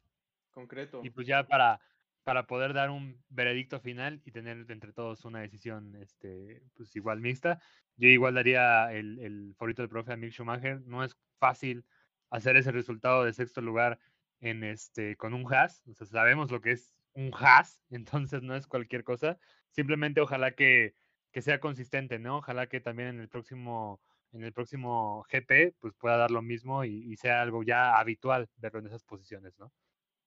concreto. 0.52 1.02
Y 1.04 1.12
pues 1.12 1.28
ya 1.28 1.44
para, 1.44 1.80
para 2.28 2.46
poder 2.46 2.74
dar 2.74 2.90
un 2.90 3.24
veredicto 3.30 3.80
final 3.80 4.22
y 4.26 4.32
tener 4.34 4.66
entre 4.70 4.92
todos 4.92 5.24
una 5.24 5.40
decisión 5.40 5.96
este, 5.96 6.62
pues 6.76 6.94
igual 6.98 7.22
mixta, 7.22 7.62
yo 7.96 8.10
igual 8.10 8.34
daría 8.34 8.92
el, 8.92 9.18
el 9.20 9.56
favorito 9.58 9.82
del 9.82 9.88
profe 9.88 10.12
a 10.12 10.18
Mick 10.18 10.34
Schumacher. 10.34 10.82
No 10.82 11.06
es 11.06 11.18
fácil 11.40 11.86
hacer 12.30 12.58
ese 12.58 12.74
resultado 12.74 13.24
de 13.24 13.32
sexto 13.32 13.62
lugar 13.62 13.98
en 14.42 14.66
este, 14.66 15.16
con 15.16 15.34
un 15.34 15.46
Haas. 15.50 15.82
O 15.88 15.94
sabemos 16.04 16.52
lo 16.52 16.60
que 16.60 16.72
es 16.74 16.94
un 17.14 17.32
Haas, 17.34 17.80
entonces 17.92 18.44
no 18.44 18.58
es 18.58 18.68
cualquier 18.68 19.06
cosa. 19.06 19.40
Simplemente 19.70 20.20
ojalá 20.20 20.52
que, 20.52 20.96
que 21.32 21.42
sea 21.42 21.62
consistente, 21.62 22.20
¿no? 22.20 22.40
Ojalá 22.40 22.68
que 22.68 22.82
también 22.82 23.08
en 23.08 23.22
el 23.22 23.30
próximo 23.30 24.02
en 24.34 24.44
el 24.44 24.52
próximo 24.52 25.26
GP 25.32 25.78
pues 25.80 25.94
pueda 25.94 26.18
dar 26.18 26.32
lo 26.32 26.42
mismo 26.42 26.84
y, 26.84 27.10
y 27.10 27.16
sea 27.16 27.42
algo 27.42 27.64
ya 27.64 27.98
habitual 27.98 28.50
verlo 28.58 28.80
en 28.82 28.88
esas 28.88 29.06
posiciones, 29.06 29.58
¿no? 29.58 29.72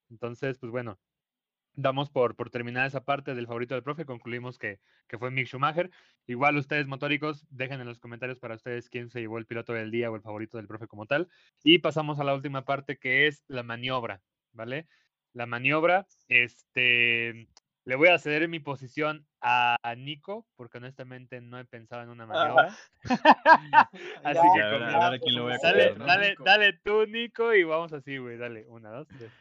Entonces, 0.08 0.58
pues 0.58 0.72
bueno, 0.72 0.98
damos 1.74 2.10
por, 2.10 2.36
por 2.36 2.50
terminada 2.50 2.86
esa 2.86 3.04
parte 3.04 3.34
del 3.34 3.46
favorito 3.46 3.74
del 3.74 3.82
profe, 3.82 4.04
concluimos 4.04 4.58
que, 4.58 4.80
que 5.06 5.18
fue 5.18 5.30
Mick 5.30 5.46
Schumacher. 5.46 5.90
Igual 6.26 6.56
ustedes 6.56 6.86
motóricos, 6.86 7.46
dejen 7.50 7.80
en 7.80 7.86
los 7.86 7.98
comentarios 7.98 8.38
para 8.38 8.54
ustedes 8.54 8.88
quién 8.88 9.10
se 9.10 9.20
llevó 9.20 9.38
el 9.38 9.46
piloto 9.46 9.72
del 9.72 9.90
día 9.90 10.10
o 10.10 10.16
el 10.16 10.22
favorito 10.22 10.56
del 10.56 10.66
profe 10.66 10.86
como 10.86 11.06
tal. 11.06 11.28
Y 11.62 11.78
pasamos 11.78 12.20
a 12.20 12.24
la 12.24 12.34
última 12.34 12.64
parte 12.64 12.98
que 12.98 13.26
es 13.26 13.44
la 13.48 13.62
maniobra, 13.62 14.22
¿vale? 14.52 14.86
La 15.32 15.46
maniobra, 15.46 16.06
este, 16.28 17.48
le 17.84 17.96
voy 17.96 18.08
a 18.08 18.18
ceder 18.18 18.48
mi 18.48 18.60
posición 18.60 19.26
a, 19.40 19.76
Nico, 19.96 20.46
porque 20.56 20.78
honestamente 20.78 21.40
no 21.40 21.58
he 21.58 21.64
pensado 21.64 22.02
en 22.02 22.10
una 22.10 22.26
maniobra. 22.26 22.76
Así 24.24 24.38
Ya, 24.38 24.54
que 24.54 24.62
a 24.62 24.70
ver, 24.70 24.82
a 24.82 25.10
ver 25.10 25.20
le 25.24 25.40
voy 25.40 25.52
a 25.52 25.58
Dale, 25.62 25.94
dale, 25.94 26.34
dale 26.44 26.72
tú, 26.84 27.06
Nico, 27.06 27.54
y 27.54 27.64
vamos 27.64 27.92
así, 27.92 28.18
güey. 28.18 28.36
Dale, 28.36 28.66
una, 28.68 28.90
dos, 28.90 29.08
tres. 29.08 29.32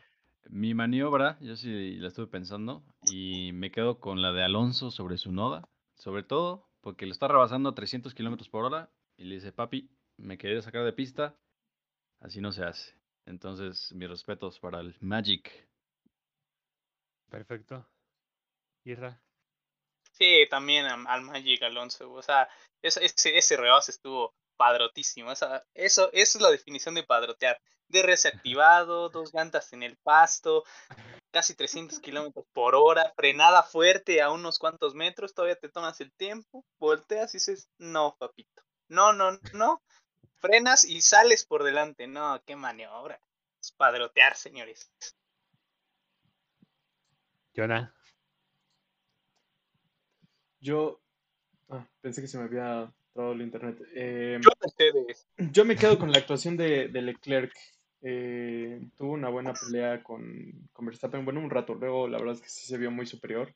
Mi 0.48 0.74
maniobra, 0.74 1.38
yo 1.42 1.56
sí 1.56 1.96
la 1.98 2.08
estuve 2.08 2.28
pensando 2.28 2.84
y 3.04 3.52
me 3.54 3.72
quedo 3.72 4.00
con 4.00 4.22
la 4.22 4.32
de 4.32 4.44
Alonso 4.44 4.90
sobre 4.92 5.18
su 5.18 5.32
Noda, 5.32 5.68
sobre 5.96 6.24
todo 6.24 6.68
porque 6.82 7.06
lo 7.06 7.12
está 7.12 7.28
rebasando 7.28 7.70
a 7.70 7.76
300 7.76 8.14
kilómetros 8.16 8.50
por 8.50 8.66
hora 8.66 8.90
y 9.18 9.26
le 9.26 9.36
dice, 9.36 9.52
papi, 9.52 9.90
me 10.18 10.38
quería 10.38 10.62
sacar 10.62 10.84
de 10.86 10.94
pista, 10.94 11.36
así 12.20 12.42
no 12.42 12.52
se 12.52 12.64
hace. 12.64 12.96
Entonces, 13.26 13.94
mis 13.94 14.10
respetos 14.10 14.60
para 14.60 14.80
el 14.80 14.96
Magic. 15.02 15.68
Perfecto. 17.30 17.86
Isra. 18.86 19.22
Sí, 20.14 20.48
también 20.50 20.86
am- 20.86 21.08
al 21.08 21.22
Magic 21.22 21.62
Alonso. 21.64 22.12
O 22.12 22.22
sea, 22.22 22.50
ese, 22.82 23.06
ese, 23.06 23.38
ese 23.38 23.58
rebase 23.58 23.92
estuvo 23.92 24.34
padrotísimo. 24.60 25.32
Esa, 25.32 25.66
eso, 25.74 26.10
eso 26.12 26.38
es 26.38 26.42
la 26.42 26.52
definición 26.52 26.94
de 26.96 27.04
padrotear. 27.04 27.62
DRS 27.88 28.26
activado, 28.26 29.10
dos 29.10 29.34
llantas 29.34 29.72
en 29.74 29.82
el 29.82 29.98
pasto, 29.98 30.64
casi 31.32 31.56
300 31.56 32.00
kilómetros 32.00 32.46
por 32.54 32.76
hora, 32.76 33.12
frenada 33.16 33.64
fuerte 33.64 34.22
a 34.22 34.30
unos 34.30 34.60
cuantos 34.60 34.94
metros, 34.94 35.34
todavía 35.34 35.56
te 35.56 35.70
tomas 35.70 36.00
el 36.02 36.12
tiempo, 36.12 36.66
volteas 36.78 37.34
y 37.34 37.38
dices, 37.38 37.70
no, 37.80 38.16
papito. 38.20 38.62
No, 38.90 39.14
no, 39.14 39.40
no. 39.54 39.82
Frenas 40.40 40.84
y 40.84 41.02
sales 41.02 41.46
por 41.46 41.64
delante. 41.64 42.08
No, 42.08 42.42
qué 42.46 42.56
maniobra. 42.56 43.20
Es 43.62 43.72
padrotear, 43.72 44.36
señores. 44.36 44.92
Jonah. 47.56 47.94
Yo 50.60 51.00
ah, 51.70 51.88
pensé 52.02 52.22
que 52.22 52.28
se 52.28 52.38
me 52.38 52.44
había 52.44 52.92
trabado 53.14 53.34
el 53.34 53.42
internet. 53.42 53.82
Eh, 53.94 54.40
Yo 54.42 54.52
yo 55.52 55.66
me 55.66 55.76
quedo 55.76 55.98
con 55.98 56.12
la 56.12 56.20
actuación 56.20 56.58
de, 56.58 56.88
de 56.90 57.02
Leclerc. 57.02 57.54
Eh, 58.02 58.82
tuvo 58.98 59.14
una 59.14 59.30
buena 59.30 59.54
pelea 59.54 60.04
con, 60.04 60.70
con 60.72 60.86
Verstappen, 60.86 61.26
bueno, 61.26 61.42
un 61.42 61.50
rato 61.50 61.74
luego, 61.76 62.08
la 62.08 62.18
verdad 62.18 62.36
es 62.36 62.42
que 62.42 62.50
sí 62.50 62.66
se 62.66 62.78
vio 62.78 62.92
muy 62.92 63.06
superior. 63.06 63.54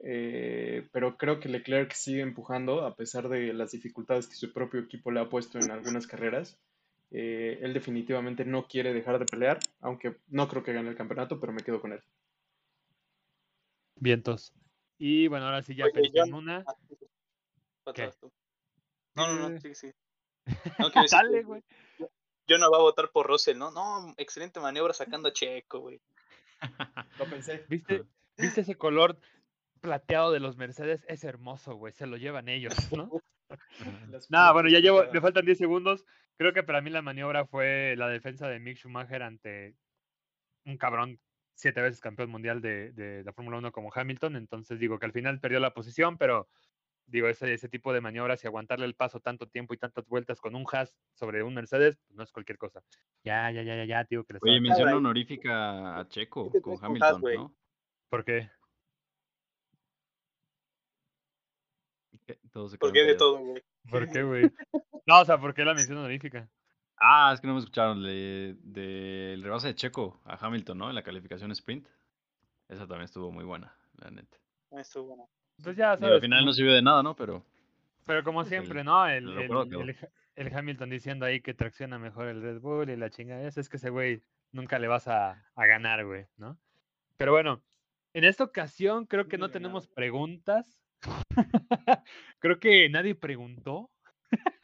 Eh, 0.00 0.88
pero 0.92 1.16
creo 1.16 1.40
que 1.40 1.48
Leclerc 1.48 1.92
sigue 1.92 2.20
empujando 2.20 2.86
a 2.86 2.94
pesar 2.94 3.28
de 3.28 3.52
las 3.52 3.72
dificultades 3.72 4.28
que 4.28 4.36
su 4.36 4.52
propio 4.52 4.80
equipo 4.80 5.10
le 5.10 5.20
ha 5.20 5.28
puesto 5.28 5.58
en 5.58 5.70
algunas 5.70 6.06
carreras. 6.06 6.58
Eh, 7.10 7.58
él 7.62 7.72
definitivamente 7.72 8.44
no 8.44 8.68
quiere 8.68 8.92
dejar 8.92 9.18
de 9.18 9.26
pelear, 9.26 9.58
aunque 9.80 10.16
no 10.28 10.48
creo 10.48 10.62
que 10.62 10.72
gane 10.72 10.90
el 10.90 10.96
campeonato, 10.96 11.40
pero 11.40 11.52
me 11.52 11.62
quedo 11.62 11.80
con 11.80 11.92
él. 11.92 12.00
Vientos. 13.96 14.52
Y 14.98 15.26
bueno, 15.28 15.46
ahora 15.46 15.62
sí 15.62 15.74
ya 15.74 15.86
Oye, 15.86 16.10
John. 16.14 16.34
una. 16.34 16.64
¿Qué? 17.94 18.10
Tú. 19.26 19.32
No, 19.32 19.34
no, 19.34 19.48
Eh. 19.48 19.50
no, 19.54 19.60
sí, 19.60 19.74
sí. 19.74 19.92
No, 20.78 20.90
Dale, 21.10 21.42
güey. 21.42 21.62
Yo 22.46 22.56
no 22.58 22.70
va 22.70 22.78
a 22.78 22.82
votar 22.82 23.10
por 23.10 23.26
Russell, 23.26 23.58
¿no? 23.58 23.70
No, 23.70 24.14
excelente 24.16 24.58
maniobra 24.60 24.94
sacando 24.94 25.28
a 25.28 25.32
Checo, 25.32 25.80
güey. 25.80 26.00
Lo 27.18 27.26
pensé. 27.26 27.64
¿Viste, 27.68 28.04
¿Viste 28.36 28.62
ese 28.62 28.76
color 28.76 29.18
plateado 29.80 30.32
de 30.32 30.40
los 30.40 30.56
Mercedes? 30.56 31.04
Es 31.08 31.24
hermoso, 31.24 31.74
güey. 31.74 31.92
Se 31.92 32.06
lo 32.06 32.16
llevan 32.16 32.48
ellos, 32.48 32.74
¿no? 32.92 33.10
Nada, 34.30 34.52
bueno, 34.52 34.68
ya 34.70 34.78
llevo, 34.78 35.04
me 35.12 35.20
faltan 35.20 35.44
10 35.44 35.58
segundos. 35.58 36.04
Creo 36.38 36.52
que 36.54 36.62
para 36.62 36.80
mí 36.80 36.88
la 36.90 37.02
maniobra 37.02 37.46
fue 37.46 37.94
la 37.96 38.08
defensa 38.08 38.48
de 38.48 38.60
Mick 38.60 38.78
Schumacher 38.78 39.22
ante 39.22 39.74
un 40.64 40.78
cabrón 40.78 41.20
siete 41.54 41.80
veces 41.82 42.00
campeón 42.00 42.30
mundial 42.30 42.60
de, 42.60 42.92
de 42.92 43.24
la 43.24 43.32
Fórmula 43.32 43.58
1 43.58 43.72
como 43.72 43.90
Hamilton. 43.92 44.36
Entonces 44.36 44.78
digo 44.78 44.98
que 44.98 45.06
al 45.06 45.12
final 45.12 45.40
perdió 45.40 45.60
la 45.60 45.74
posición, 45.74 46.16
pero 46.16 46.48
digo, 47.08 47.26
ese, 47.28 47.52
ese 47.52 47.68
tipo 47.68 47.92
de 47.92 48.00
maniobras 48.00 48.42
y 48.44 48.46
aguantarle 48.46 48.86
el 48.86 48.94
paso 48.94 49.20
tanto 49.20 49.48
tiempo 49.48 49.74
y 49.74 49.78
tantas 49.78 50.06
vueltas 50.06 50.40
con 50.40 50.54
un 50.54 50.64
Haas 50.70 50.94
sobre 51.14 51.42
un 51.42 51.54
Mercedes, 51.54 51.96
pues 52.06 52.16
no 52.16 52.22
es 52.22 52.32
cualquier 52.32 52.58
cosa. 52.58 52.82
Ya, 53.24 53.50
ya, 53.50 53.62
ya, 53.62 53.76
ya, 53.76 53.84
ya, 53.84 54.04
tío, 54.04 54.24
que 54.24 54.34
Oye, 54.40 54.60
ahí. 54.90 54.94
honorífica 54.94 55.98
a 55.98 56.08
Checo 56.08 56.50
con 56.50 56.52
traes 56.52 56.62
con 56.62 56.72
Haas, 56.74 56.82
Hamilton, 56.84 57.20
güey? 57.20 57.36
¿no? 57.38 57.54
¿Por 58.08 58.24
qué? 58.24 58.50
Que 62.26 62.38
Todos 62.52 62.72
se 62.72 62.78
¿Por 62.78 62.92
qué 62.92 63.04
de 63.04 63.14
todo, 63.14 63.38
güey? 63.38 63.62
¿Por 63.90 64.10
qué, 64.10 64.22
güey? 64.22 64.42
No, 65.06 65.20
o 65.20 65.24
sea, 65.24 65.38
¿por 65.38 65.54
qué 65.54 65.64
la 65.64 65.72
mención 65.72 65.96
honorífica? 65.96 66.50
Ah, 66.98 67.30
es 67.32 67.40
que 67.40 67.46
no 67.46 67.54
me 67.54 67.60
escucharon. 67.60 68.02
de- 68.02 68.56
Del 68.60 69.42
rebase 69.42 69.68
de 69.68 69.74
Checo 69.74 70.20
a 70.24 70.34
Hamilton, 70.34 70.76
¿no? 70.76 70.88
En 70.90 70.94
la 70.94 71.02
calificación 71.02 71.50
sprint. 71.52 71.88
Esa 72.68 72.80
también 72.86 73.04
estuvo 73.04 73.30
muy 73.32 73.44
buena, 73.44 73.74
la 73.94 74.10
neta. 74.10 74.36
Estuvo 74.72 75.04
bueno. 75.06 75.30
Pues 75.62 75.76
ya, 75.76 75.96
sabes. 75.96 76.14
al 76.14 76.20
final 76.20 76.44
no 76.44 76.52
sirvió 76.52 76.72
de 76.72 76.82
nada, 76.82 77.02
¿no? 77.02 77.14
Pero 77.16 77.44
Pero 78.06 78.22
como 78.24 78.40
Pues 78.40 78.52
el- 78.52 78.60
siempre, 78.60 78.84
¿no? 78.84 79.06
El, 79.08 79.28
el 79.38 79.96
el- 80.36 80.54
Hamilton 80.56 80.88
diciendo 80.90 81.26
ahí 81.26 81.40
que 81.40 81.52
tracciona 81.54 81.98
mejor 81.98 82.28
el 82.28 82.40
Red 82.42 82.60
Bull 82.60 82.90
y 82.90 82.96
la 82.96 83.10
chingada. 83.10 83.42
esa, 83.46 83.60
Es 83.60 83.68
que 83.68 83.76
ese 83.76 83.90
güey 83.90 84.22
nunca 84.52 84.78
le 84.78 84.86
vas 84.88 85.08
a, 85.08 85.44
a 85.54 85.66
ganar, 85.66 86.04
güey, 86.06 86.26
¿no? 86.36 86.56
Pero 87.16 87.32
bueno, 87.32 87.60
en 88.14 88.24
esta 88.24 88.44
ocasión 88.44 89.04
creo 89.06 89.26
que 89.28 89.36
no 89.38 89.50
tenemos 89.50 89.88
preguntas. 89.88 90.78
creo 92.38 92.58
que 92.60 92.88
nadie 92.88 93.14
preguntó. 93.16 93.90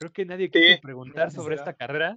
creo 0.00 0.12
que 0.12 0.24
nadie 0.24 0.50
quiso 0.50 0.64
Sí. 0.74 0.80
preguntar 0.80 1.28
¿qué 1.28 1.34
sobre 1.34 1.56
esta 1.56 1.72
carrera. 1.74 2.16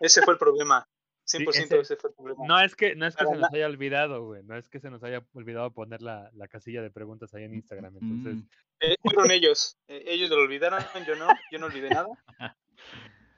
Ese 0.00 0.22
fue 0.22 0.34
el 0.34 0.38
problema. 0.38 0.86
100% 1.24 1.48
ese- 1.50 1.80
ese 1.80 1.96
fue 1.96 2.10
el 2.10 2.16
problema. 2.16 2.44
No 2.46 2.60
es 2.60 2.74
que, 2.74 2.94
no 2.96 3.06
es 3.06 3.14
que 3.16 3.24
Para 3.24 3.36
se 3.36 3.40
nos 3.42 3.52
haya 3.54 3.66
olvidado, 3.66 4.24
güey. 4.26 4.42
No 4.44 4.56
es 4.56 4.68
que 4.68 4.80
se 4.80 4.90
nos 4.90 5.02
haya 5.04 5.24
olvidado 5.34 5.72
poner 5.72 6.02
la, 6.02 6.30
la 6.34 6.48
casilla 6.48 6.82
de 6.82 6.90
preguntas 6.90 7.32
ahí 7.34 7.44
en 7.44 7.54
Instagram. 7.54 7.96
Entonces, 8.00 8.34
Mm, 8.44 8.48
Eh, 8.80 8.96
fueron 9.02 9.30
ellos. 9.30 9.76
Eh, 9.86 10.02
ellos 10.08 10.28
lo 10.30 10.36
olvidaron, 10.38 10.80
yo 11.06 11.14
no. 11.16 11.28
Yo 11.52 11.58
no 11.60 11.66
olvidé 11.66 11.88
nada. 11.90 12.08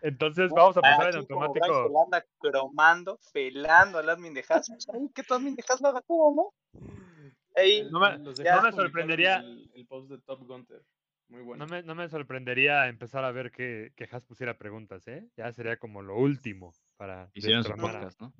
entonces 0.03 0.51
vamos 0.55 0.77
a 0.77 0.81
pasar 0.81 1.11
en 1.15 1.17
Aquí 1.21 1.27
como 1.29 1.45
automático. 1.45 1.85
Holanda 1.87 2.25
cromando, 2.39 3.19
pelando 3.33 3.99
al 3.99 4.09
admin 4.09 4.35
de 4.35 4.45
Haas. 4.49 4.69
Pues, 4.71 4.87
ay, 4.93 5.09
que 5.15 5.23
tu 5.23 5.35
admin 5.35 5.55
de 5.55 5.65
Haas 5.69 5.81
lo 5.81 5.89
haga 5.89 6.01
todo, 6.03 6.35
¿no? 6.35 6.81
Ahí, 7.57 7.87
No 7.91 8.01
me- 8.01 8.19
no 8.19 8.33
sorprendería- 8.73 9.39
El, 9.41 9.71
el 9.75 9.87
post 9.87 10.11
de 10.11 10.19
Top 10.19 10.41
Gunter. 10.47 10.83
Muy 11.29 11.43
bueno. 11.43 11.65
No 11.65 11.71
me, 11.73 11.83
no 11.83 11.95
me 11.95 12.09
sorprendería 12.09 12.87
empezar 12.89 13.25
a 13.25 13.33
ver 13.33 13.51
que, 13.51 13.93
que 13.97 14.09
Haas 14.11 14.25
pusiera 14.25 14.59
preguntas, 14.59 15.07
¿eh? 15.09 15.27
Ya 15.37 15.53
sería 15.53 15.77
como 15.79 16.03
lo 16.03 16.17
último 16.17 16.75
para 16.97 17.31
Hicieron 17.35 17.65
su 17.65 17.73
podcast, 17.73 18.21
¿no? 18.21 18.33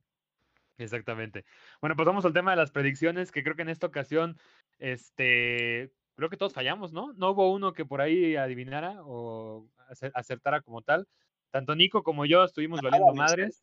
Exactamente. 0.77 1.45
Bueno, 1.81 1.95
pues 1.97 2.07
vamos 2.07 2.25
al 2.25 2.33
tema 2.33 2.51
de 2.51 2.57
las 2.57 2.71
predicciones, 2.73 3.31
que 3.31 3.43
creo 3.43 3.55
que 3.55 3.63
en 3.63 3.69
esta 3.69 3.87
ocasión, 3.87 4.37
este, 4.79 5.93
creo 6.17 6.29
que 6.31 6.37
todos 6.37 6.53
fallamos, 6.53 6.93
¿no? 6.93 7.13
No 7.15 7.31
hubo 7.31 7.53
uno 7.53 7.73
que 7.73 7.85
por 7.85 8.01
ahí 8.01 8.37
adivinara 8.37 8.97
o 9.05 9.69
ace- 9.89 10.11
acertara 10.15 10.63
como 10.63 10.83
tal. 10.83 11.07
Tanto 11.51 11.77
Nico 11.77 12.03
como 12.03 12.27
yo 12.27 12.43
estuvimos 12.43 12.83
nada, 12.83 12.91
valiendo 12.99 13.13
ni 13.13 13.19
madres. 13.19 13.61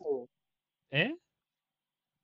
¿eh? 0.91 1.17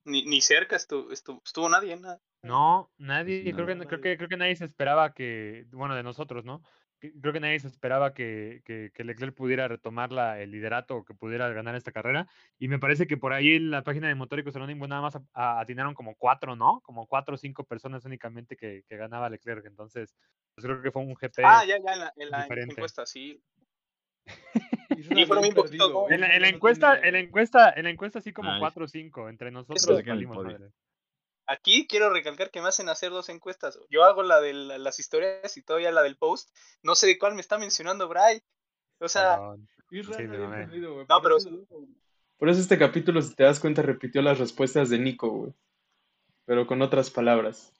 Ni, 0.05 0.23
ni 0.25 0.39
cerca 0.39 0.77
estuvo, 0.77 1.11
estuvo, 1.11 1.41
estuvo 1.43 1.67
nadie, 1.67 1.97
nada. 1.97 2.21
No, 2.41 2.89
nadie, 2.97 3.43
sí, 3.43 3.51
creo 3.51 3.65
que, 3.67 3.75
no, 3.75 3.85
creo 3.85 3.99
nadie. 3.99 4.11
que, 4.11 4.17
creo 4.17 4.29
que 4.29 4.37
nadie 4.37 4.55
se 4.55 4.63
esperaba 4.63 5.13
que, 5.13 5.65
bueno, 5.71 5.95
de 5.95 6.03
nosotros, 6.03 6.45
¿no? 6.45 6.61
Creo 6.99 7.31
que 7.31 7.39
nadie 7.39 7.59
se 7.59 7.67
esperaba 7.67 8.13
que, 8.13 8.61
que, 8.65 8.91
que 8.93 9.03
Leclerc 9.03 9.35
pudiera 9.35 9.67
retomar 9.67 10.11
la, 10.11 10.41
el 10.41 10.49
liderato 10.51 10.95
o 10.97 11.05
que 11.05 11.13
pudiera 11.13 11.47
ganar 11.49 11.75
esta 11.75 11.91
carrera. 11.91 12.27
Y 12.57 12.67
me 12.69 12.79
parece 12.79 13.05
que 13.05 13.17
por 13.17 13.33
ahí 13.33 13.55
en 13.55 13.69
la 13.69 13.83
página 13.83 14.07
de 14.07 14.15
Motóricos 14.15 14.55
Anónimos 14.55 14.89
nada 14.89 15.01
más 15.03 15.15
a- 15.15 15.21
a- 15.33 15.59
atinaron 15.59 15.93
como 15.93 16.15
cuatro, 16.15 16.55
¿no? 16.55 16.81
Como 16.81 17.05
cuatro 17.05 17.35
o 17.35 17.37
cinco 17.37 17.63
personas 17.65 18.03
únicamente 18.05 18.55
que, 18.57 18.83
que 18.87 18.97
ganaba 18.97 19.29
Leclerc. 19.29 19.65
Entonces, 19.65 20.15
pues 20.55 20.65
creo 20.65 20.81
que 20.81 20.91
fue 20.91 21.03
un 21.03 21.13
GP. 21.13 21.43
Ah, 21.45 21.63
ya, 21.67 21.77
ya, 21.77 21.93
en 21.93 21.99
la, 21.99 22.13
en 22.17 22.29
la 22.31 22.41
diferente. 22.43 22.73
encuesta, 22.73 23.05
sí. 23.05 23.39
Y 24.89 25.25
fueron 25.25 25.43
bien 25.43 25.53
poquitos. 25.53 25.91
¿eh? 26.09 26.15
En 26.15 26.21
la, 26.21 26.27
en 26.35 26.41
la 26.41 26.49
No 26.49 26.55
encuesta, 26.55 26.99
en 26.99 27.13
la 27.13 27.19
encuesta, 27.19 27.73
en 27.75 27.83
la 27.83 27.89
encuesta 27.91 28.21
sí 28.21 28.33
como 28.33 28.51
Ay. 28.51 28.59
cuatro 28.59 28.85
o 28.85 28.87
cinco. 28.87 29.29
Entre 29.29 29.51
nosotros 29.51 29.83
Eso- 29.83 29.93
Aquí 31.47 31.87
quiero 31.87 32.09
recalcar 32.09 32.51
que 32.51 32.61
me 32.61 32.67
hacen 32.67 32.89
hacer 32.89 33.09
dos 33.09 33.29
encuestas. 33.29 33.79
Yo 33.89 34.03
hago 34.03 34.21
la 34.21 34.41
de 34.41 34.53
la- 34.53 34.77
las 34.77 34.99
historias 34.99 35.55
y 35.55 35.63
todavía 35.63 35.91
la 35.91 36.03
del 36.03 36.17
post. 36.17 36.49
No 36.83 36.93
sé 36.95 37.07
de 37.07 37.17
cuál 37.17 37.35
me 37.35 37.41
está 37.41 37.57
mencionando 37.57 38.07
Bray. 38.09 38.41
O 38.99 39.07
sea. 39.07 39.39
Isra 39.89 40.17
Sí, 40.17 40.23
no, 40.25 41.05
Por 41.07 41.21
pero 41.23 41.37
eso- 41.37 41.49
Por 42.37 42.49
eso 42.49 42.59
este 42.59 42.77
capítulo, 42.77 43.21
si 43.21 43.33
te 43.33 43.43
das 43.43 43.59
cuenta, 43.59 43.81
repitió 43.81 44.21
las 44.21 44.37
respuestas 44.39 44.89
de 44.89 44.99
Nico, 44.99 45.29
güey. 45.29 45.53
Pero 46.45 46.67
con 46.67 46.81
otras 46.81 47.09
palabras. 47.09 47.73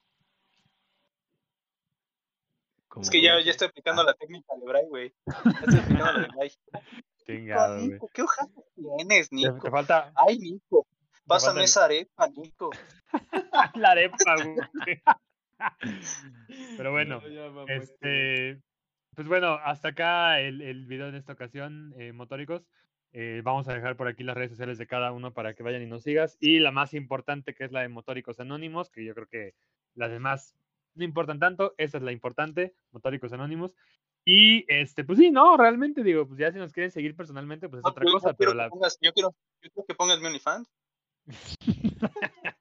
Es 3.01 3.10
que 3.12 3.21
ya, 3.21 3.39
ya 3.43 3.51
estoy 3.51 3.67
aplicando 3.67 4.03
la 4.03 4.13
técnica 4.15 4.56
de 4.56 4.65
Bray, 4.65 4.86
güey. 4.88 5.13
Ya 5.25 5.51
estoy 5.65 5.80
aplicando 5.80 6.13
la 6.13 6.19
de 6.21 6.27
Bray. 6.30 6.51
Chingado, 7.27 7.75
güey. 7.75 7.88
Nico, 7.89 8.10
¿qué 8.13 8.21
hojas 8.23 8.47
tienes, 8.75 9.30
Te, 9.30 9.36
Nico? 9.36 9.60
te 9.62 9.69
falta 9.69 10.12
Ay, 10.15 10.39
Nico. 10.39 10.88
Pásame 11.27 11.63
esa 11.63 11.85
arepa, 11.85 12.27
Nico. 12.29 12.69
la 13.75 13.91
arepa, 13.91 14.17
güey. 14.43 14.55
Pero 16.77 16.91
bueno, 16.91 17.21
este, 17.67 18.61
pues 19.15 19.27
bueno, 19.27 19.53
hasta 19.63 19.89
acá 19.89 20.39
el, 20.39 20.61
el 20.61 20.85
video 20.85 21.07
en 21.09 21.15
esta 21.15 21.33
ocasión, 21.33 21.93
eh, 21.97 22.13
motóricos. 22.13 22.63
Eh, 23.13 23.41
vamos 23.43 23.67
a 23.67 23.73
dejar 23.73 23.95
por 23.97 24.07
aquí 24.07 24.23
las 24.23 24.35
redes 24.35 24.51
sociales 24.51 24.77
de 24.77 24.85
cada 24.85 25.11
uno 25.11 25.33
para 25.33 25.53
que 25.55 25.63
vayan 25.63 25.81
y 25.81 25.85
nos 25.87 26.03
sigas. 26.03 26.37
Y 26.39 26.59
la 26.59 26.71
más 26.71 26.93
importante, 26.93 27.53
que 27.55 27.63
es 27.65 27.71
la 27.71 27.81
de 27.81 27.89
Motóricos 27.89 28.39
Anónimos, 28.39 28.89
que 28.91 29.03
yo 29.03 29.15
creo 29.15 29.27
que 29.27 29.55
las 29.95 30.11
demás 30.11 30.55
no 30.93 31.03
importan 31.03 31.39
tanto. 31.39 31.73
Esa 31.77 31.97
es 31.97 32.03
la 32.03 32.11
importante, 32.11 32.75
Motóricos 32.91 33.33
Anónimos. 33.33 33.73
Y 34.25 34.65
este, 34.71 35.03
pues 35.05 35.17
sí, 35.19 35.31
no, 35.31 35.55
realmente 35.57 36.03
digo, 36.03 36.27
pues 36.27 36.37
ya 36.37 36.51
si 36.51 36.59
nos 36.59 36.73
quieren 36.73 36.91
seguir 36.91 37.15
personalmente, 37.15 37.69
pues 37.69 37.79
es 37.79 37.83
No, 37.85 37.91
otra 37.91 38.03
yo- 38.03 38.09
yo 38.09 38.13
cosa, 38.13 38.33
quiero 38.35 38.51
pero 38.51 38.53
la. 38.53 38.69
pongas- 38.69 38.97
yo, 39.01 39.13
quiero, 39.13 39.29
yo 39.63 39.69
quiero 39.71 39.85
que 39.87 39.95
pongas 39.95 40.19
mi 40.19 40.27
OnlyFans. 40.27 40.69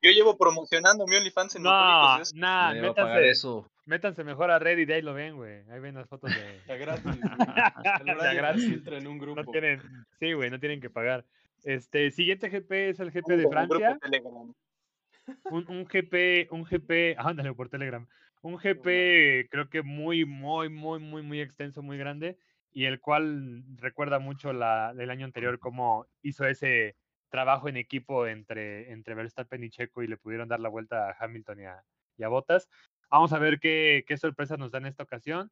Yo 0.02 0.10
llevo 0.10 0.36
promocionando 0.36 1.06
mi 1.06 1.16
OnlyFans 1.16 1.56
en 1.56 1.62
No, 1.62 2.18
desde- 2.18 2.38
nah, 2.38 2.68
pagar 2.70 2.82
métanse, 2.82 3.28
eso. 3.30 3.70
métanse 3.84 4.24
mejor 4.24 4.50
a 4.50 4.58
Reddit, 4.58 4.90
ahí 4.90 5.02
lo 5.02 5.14
ven, 5.14 5.36
güey. 5.36 5.62
Ahí 5.70 5.80
ven 5.80 5.94
las 5.94 6.08
fotos 6.08 6.30
de. 6.34 6.60
Ya 6.66 6.76
gratis, 6.76 7.04
horario 7.04 8.34
gratis. 8.36 8.62
se 8.64 8.68
filtra 8.70 8.98
en 8.98 9.06
un 9.06 9.18
grupo. 9.18 9.42
No 9.42 9.50
tienen, 9.50 9.80
sí, 10.18 10.32
güey, 10.32 10.50
no 10.50 10.58
tienen 10.60 10.80
que 10.80 10.90
pagar. 10.90 11.24
Este, 11.64 12.10
siguiente 12.10 12.48
GP 12.48 12.90
es 12.90 13.00
el 13.00 13.10
GP 13.10 13.30
en 13.30 13.42
de 13.42 13.48
Francia. 13.48 13.98
Telegram. 14.00 14.52
Un, 15.50 15.64
un 15.68 15.84
GP, 15.84 16.48
un 16.52 16.62
GP, 16.64 17.16
ándale 17.18 17.52
por 17.54 17.68
Telegram. 17.68 18.06
Un 18.42 18.56
GP 18.56 19.48
creo 19.50 19.68
que 19.68 19.82
muy, 19.82 20.24
muy, 20.24 20.68
muy, 20.68 21.00
muy, 21.00 21.22
muy 21.22 21.40
extenso, 21.40 21.82
muy 21.82 21.98
grande. 21.98 22.36
Y 22.72 22.84
el 22.84 23.00
cual 23.00 23.64
recuerda 23.76 24.18
mucho 24.18 24.52
la, 24.52 24.92
el 24.96 25.10
año 25.10 25.24
anterior 25.24 25.58
cómo 25.58 26.06
hizo 26.22 26.44
ese 26.44 26.94
trabajo 27.28 27.68
en 27.68 27.76
equipo 27.76 28.26
entre, 28.26 28.92
entre 28.92 29.14
Verstappen 29.14 29.62
y 29.64 29.70
Checo 29.70 30.02
y 30.02 30.08
le 30.08 30.16
pudieron 30.16 30.48
dar 30.48 30.60
la 30.60 30.68
vuelta 30.68 31.10
a 31.10 31.16
Hamilton 31.18 31.60
y 31.60 31.64
a, 31.64 31.84
y 32.16 32.22
a 32.24 32.28
Bottas. 32.28 32.68
Vamos 33.10 33.32
a 33.32 33.38
ver 33.38 33.60
qué, 33.60 34.04
qué 34.06 34.16
sorpresas 34.16 34.58
nos 34.58 34.70
da 34.70 34.78
en 34.78 34.86
esta 34.86 35.02
ocasión. 35.04 35.50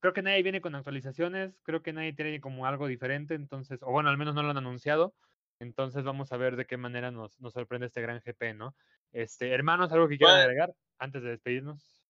Creo 0.00 0.12
que 0.12 0.22
nadie 0.22 0.42
viene 0.42 0.60
con 0.60 0.74
actualizaciones, 0.74 1.58
creo 1.62 1.82
que 1.82 1.92
nadie 1.92 2.12
tiene 2.12 2.40
como 2.40 2.66
algo 2.66 2.86
diferente, 2.86 3.34
entonces, 3.34 3.82
o 3.82 3.90
bueno, 3.90 4.10
al 4.10 4.18
menos 4.18 4.34
no 4.34 4.42
lo 4.42 4.50
han 4.50 4.58
anunciado. 4.58 5.14
Entonces 5.60 6.04
vamos 6.04 6.32
a 6.32 6.36
ver 6.36 6.56
de 6.56 6.66
qué 6.66 6.76
manera 6.76 7.10
nos, 7.10 7.40
nos 7.40 7.52
sorprende 7.52 7.86
este 7.86 8.02
gran 8.02 8.20
GP, 8.20 8.54
¿no? 8.54 8.74
Este, 9.12 9.52
hermanos, 9.52 9.92
algo 9.92 10.08
que 10.08 10.18
quieran 10.18 10.36
Bueno. 10.36 10.50
agregar 10.50 10.74
antes 10.98 11.22
de 11.22 11.30
despedirnos. 11.30 12.02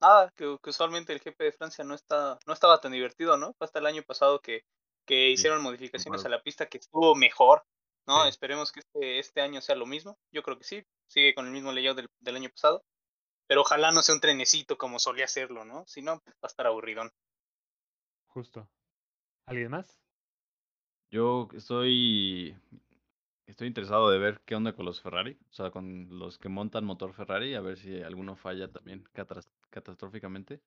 Nada, 0.00 0.32
que, 0.36 0.56
que 0.62 0.70
usualmente 0.70 1.12
el 1.12 1.20
GP 1.20 1.44
de 1.44 1.52
Francia 1.52 1.84
no 1.84 1.94
está, 1.94 2.38
no 2.46 2.52
estaba 2.52 2.80
tan 2.80 2.92
divertido, 2.92 3.36
¿no? 3.36 3.52
Fue 3.54 3.64
hasta 3.64 3.80
el 3.80 3.86
año 3.86 4.02
pasado 4.02 4.40
que, 4.40 4.62
que 5.08 5.30
hicieron 5.30 5.62
modificaciones 5.62 6.24
a 6.24 6.28
la 6.28 6.42
pista 6.42 6.66
que 6.66 6.78
estuvo 6.78 7.16
mejor, 7.16 7.64
¿no? 8.06 8.22
Sí. 8.22 8.28
Esperemos 8.28 8.70
que 8.70 8.80
este, 8.80 9.18
este 9.18 9.40
año 9.40 9.60
sea 9.60 9.74
lo 9.74 9.86
mismo. 9.86 10.18
Yo 10.30 10.42
creo 10.42 10.58
que 10.58 10.64
sí, 10.64 10.84
sigue 11.08 11.34
con 11.34 11.46
el 11.46 11.52
mismo 11.52 11.72
layout 11.72 11.96
del, 11.96 12.08
del 12.20 12.36
año 12.36 12.50
pasado. 12.50 12.84
Pero 13.46 13.62
ojalá 13.62 13.90
no 13.90 14.02
sea 14.02 14.14
un 14.14 14.20
trenecito 14.20 14.76
como 14.76 14.98
solía 14.98 15.24
hacerlo, 15.24 15.64
¿no? 15.64 15.84
Si 15.86 16.02
no, 16.02 16.20
pues, 16.20 16.36
va 16.36 16.40
a 16.42 16.46
estar 16.48 16.66
aburridón. 16.66 17.10
Justo. 18.26 18.68
¿Alguien 19.46 19.70
más? 19.70 19.98
Yo 21.10 21.48
estoy 21.54 22.54
Estoy 23.48 23.66
interesado 23.66 24.10
de 24.10 24.18
ver 24.18 24.42
qué 24.44 24.54
onda 24.54 24.74
con 24.74 24.84
los 24.84 25.00
Ferrari, 25.00 25.38
o 25.50 25.52
sea, 25.54 25.70
con 25.70 26.18
los 26.18 26.36
que 26.36 26.50
montan 26.50 26.84
motor 26.84 27.14
Ferrari, 27.14 27.54
a 27.54 27.62
ver 27.62 27.78
si 27.78 28.02
alguno 28.02 28.36
falla 28.36 28.70
también 28.70 29.08
catastróficamente. 29.70 30.60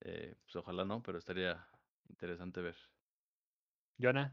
Eh, 0.00 0.34
pues 0.42 0.56
ojalá 0.56 0.86
no, 0.86 1.02
pero 1.02 1.18
estaría 1.18 1.68
interesante 2.08 2.62
ver. 2.62 2.76
Jonah. 4.00 4.32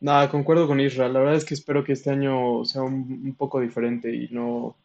Nada, 0.00 0.28
concuerdo 0.28 0.66
con 0.66 0.80
Israel. 0.80 1.12
La 1.12 1.20
verdad 1.20 1.36
es 1.36 1.44
que 1.44 1.54
espero 1.54 1.84
que 1.84 1.92
este 1.92 2.10
año 2.10 2.64
sea 2.64 2.82
un, 2.82 3.22
un 3.24 3.34
poco 3.34 3.60
diferente 3.60 4.14
y 4.14 4.28
no... 4.28 4.76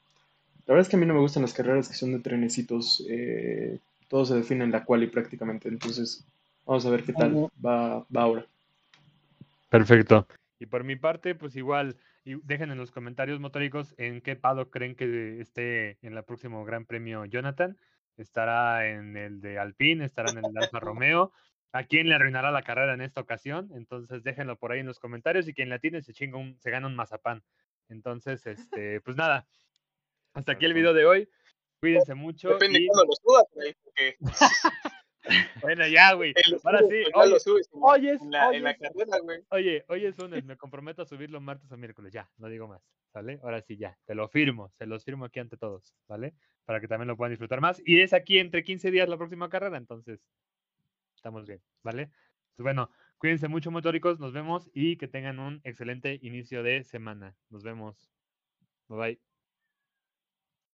La 0.65 0.73
verdad 0.73 0.81
es 0.81 0.89
que 0.89 0.95
a 0.95 0.99
mí 0.99 1.05
no 1.05 1.13
me 1.13 1.19
gustan 1.19 1.41
las 1.41 1.53
carreras 1.53 1.89
que 1.89 1.95
son 1.95 2.13
de 2.13 2.19
trenecitos. 2.19 3.03
eh, 3.09 3.79
todo 4.07 4.25
se 4.25 4.35
define 4.35 4.63
en 4.65 4.71
la 4.71 4.83
quali 4.83 5.07
prácticamente. 5.07 5.69
Entonces, 5.69 6.25
vamos 6.65 6.85
a 6.85 6.89
ver 6.89 7.03
qué 7.03 7.13
tal 7.13 7.49
va, 7.65 8.05
va 8.15 8.21
ahora. 8.21 8.45
Perfecto. 9.69 10.27
Y 10.59 10.65
por 10.65 10.83
mi 10.83 10.97
parte, 10.97 11.33
pues 11.33 11.55
igual, 11.55 11.95
y 12.23 12.35
dejen 12.43 12.71
en 12.71 12.77
los 12.77 12.91
comentarios 12.91 13.39
motóricos 13.39 13.95
en 13.97 14.21
qué 14.21 14.35
paddock 14.35 14.69
creen 14.69 14.95
que 14.95 15.39
esté 15.39 15.97
en 16.05 16.15
el 16.15 16.23
próximo 16.23 16.63
Gran 16.65 16.85
Premio 16.85 17.25
Jonathan. 17.25 17.77
Estará 18.17 18.87
en 18.87 19.15
el 19.17 19.41
de 19.41 19.57
Alpine, 19.57 20.05
estará 20.05 20.29
en 20.31 20.37
el 20.45 20.53
de 20.53 20.59
Alfa 20.59 20.79
Romeo. 20.81 21.31
¿A 21.73 21.83
quién 21.83 22.09
le 22.09 22.15
arruinará 22.15 22.51
la 22.51 22.63
carrera 22.63 22.93
en 22.93 23.01
esta 23.01 23.21
ocasión? 23.21 23.69
Entonces 23.73 24.23
déjenlo 24.23 24.57
por 24.57 24.71
ahí 24.71 24.79
en 24.81 24.87
los 24.87 24.99
comentarios 24.99 25.47
y 25.47 25.53
quien 25.53 25.69
la 25.69 25.79
tiene 25.79 26.01
se 26.01 26.13
chinga 26.13 26.37
un, 26.37 26.59
se 26.59 26.69
gana 26.71 26.87
un 26.87 26.95
mazapán. 26.95 27.43
Entonces, 27.89 28.45
este, 28.45 28.99
pues 29.01 29.15
nada. 29.17 29.47
Hasta 30.33 30.53
aquí 30.53 30.65
el 30.65 30.73
video 30.73 30.93
de 30.93 31.05
hoy. 31.05 31.29
Cuídense 31.81 32.13
mucho. 32.13 32.49
Depende 32.49 32.79
y- 32.81 32.87
cuándo 32.87 33.05
lo 33.05 33.11
subas, 33.13 33.45
güey, 33.53 33.75
porque 33.83 34.17
Bueno, 35.61 35.87
ya, 35.87 36.13
güey. 36.13 36.33
Ahora 36.63 36.79
sí, 36.79 37.03
pues, 37.13 37.29
lo 37.29 37.39
subes 37.39 37.69
hoy 37.71 38.09
es- 38.09 38.21
en 38.21 38.31
la, 38.31 38.49
hoy 38.49 38.57
en 38.57 38.63
la 38.63 38.71
es- 38.71 38.79
carrera, 38.79 39.17
güey. 39.21 39.43
Oye, 39.49 39.85
hoy 39.87 40.05
es 40.05 40.17
lunes, 40.17 40.43
me 40.43 40.57
comprometo 40.57 41.03
a 41.03 41.05
subirlo 41.05 41.39
martes 41.39 41.71
o 41.71 41.77
miércoles, 41.77 42.11
ya, 42.11 42.29
no 42.37 42.49
digo 42.49 42.67
más, 42.67 42.81
¿sale? 43.13 43.39
Ahora 43.43 43.61
sí, 43.61 43.77
ya, 43.77 43.97
te 44.05 44.15
lo 44.15 44.27
firmo, 44.29 44.71
se 44.77 44.85
los 44.87 45.03
firmo 45.05 45.25
aquí 45.25 45.39
ante 45.39 45.57
todos, 45.57 45.93
¿vale? 46.07 46.33
Para 46.65 46.79
que 46.81 46.87
también 46.87 47.07
lo 47.07 47.15
puedan 47.17 47.31
disfrutar 47.31 47.61
más. 47.61 47.81
Y 47.85 48.01
es 48.01 48.13
aquí 48.13 48.39
entre 48.39 48.63
15 48.63 48.89
días 48.89 49.07
la 49.07 49.17
próxima 49.17 49.47
carrera, 49.49 49.77
entonces 49.77 50.19
estamos 51.21 51.45
bien, 51.45 51.61
¿vale? 51.83 52.07
Pues 52.55 52.63
bueno, 52.63 52.89
cuídense 53.19 53.47
mucho, 53.47 53.69
motóricos, 53.71 54.19
nos 54.19 54.33
vemos 54.33 54.69
y 54.73 54.97
que 54.97 55.07
tengan 55.07 55.39
un 55.39 55.61
excelente 55.63 56.19
inicio 56.21 56.63
de 56.63 56.83
semana. 56.83 57.37
Nos 57.49 57.63
vemos. 57.63 58.11
Bye 58.89 58.97
bye. 58.99 59.30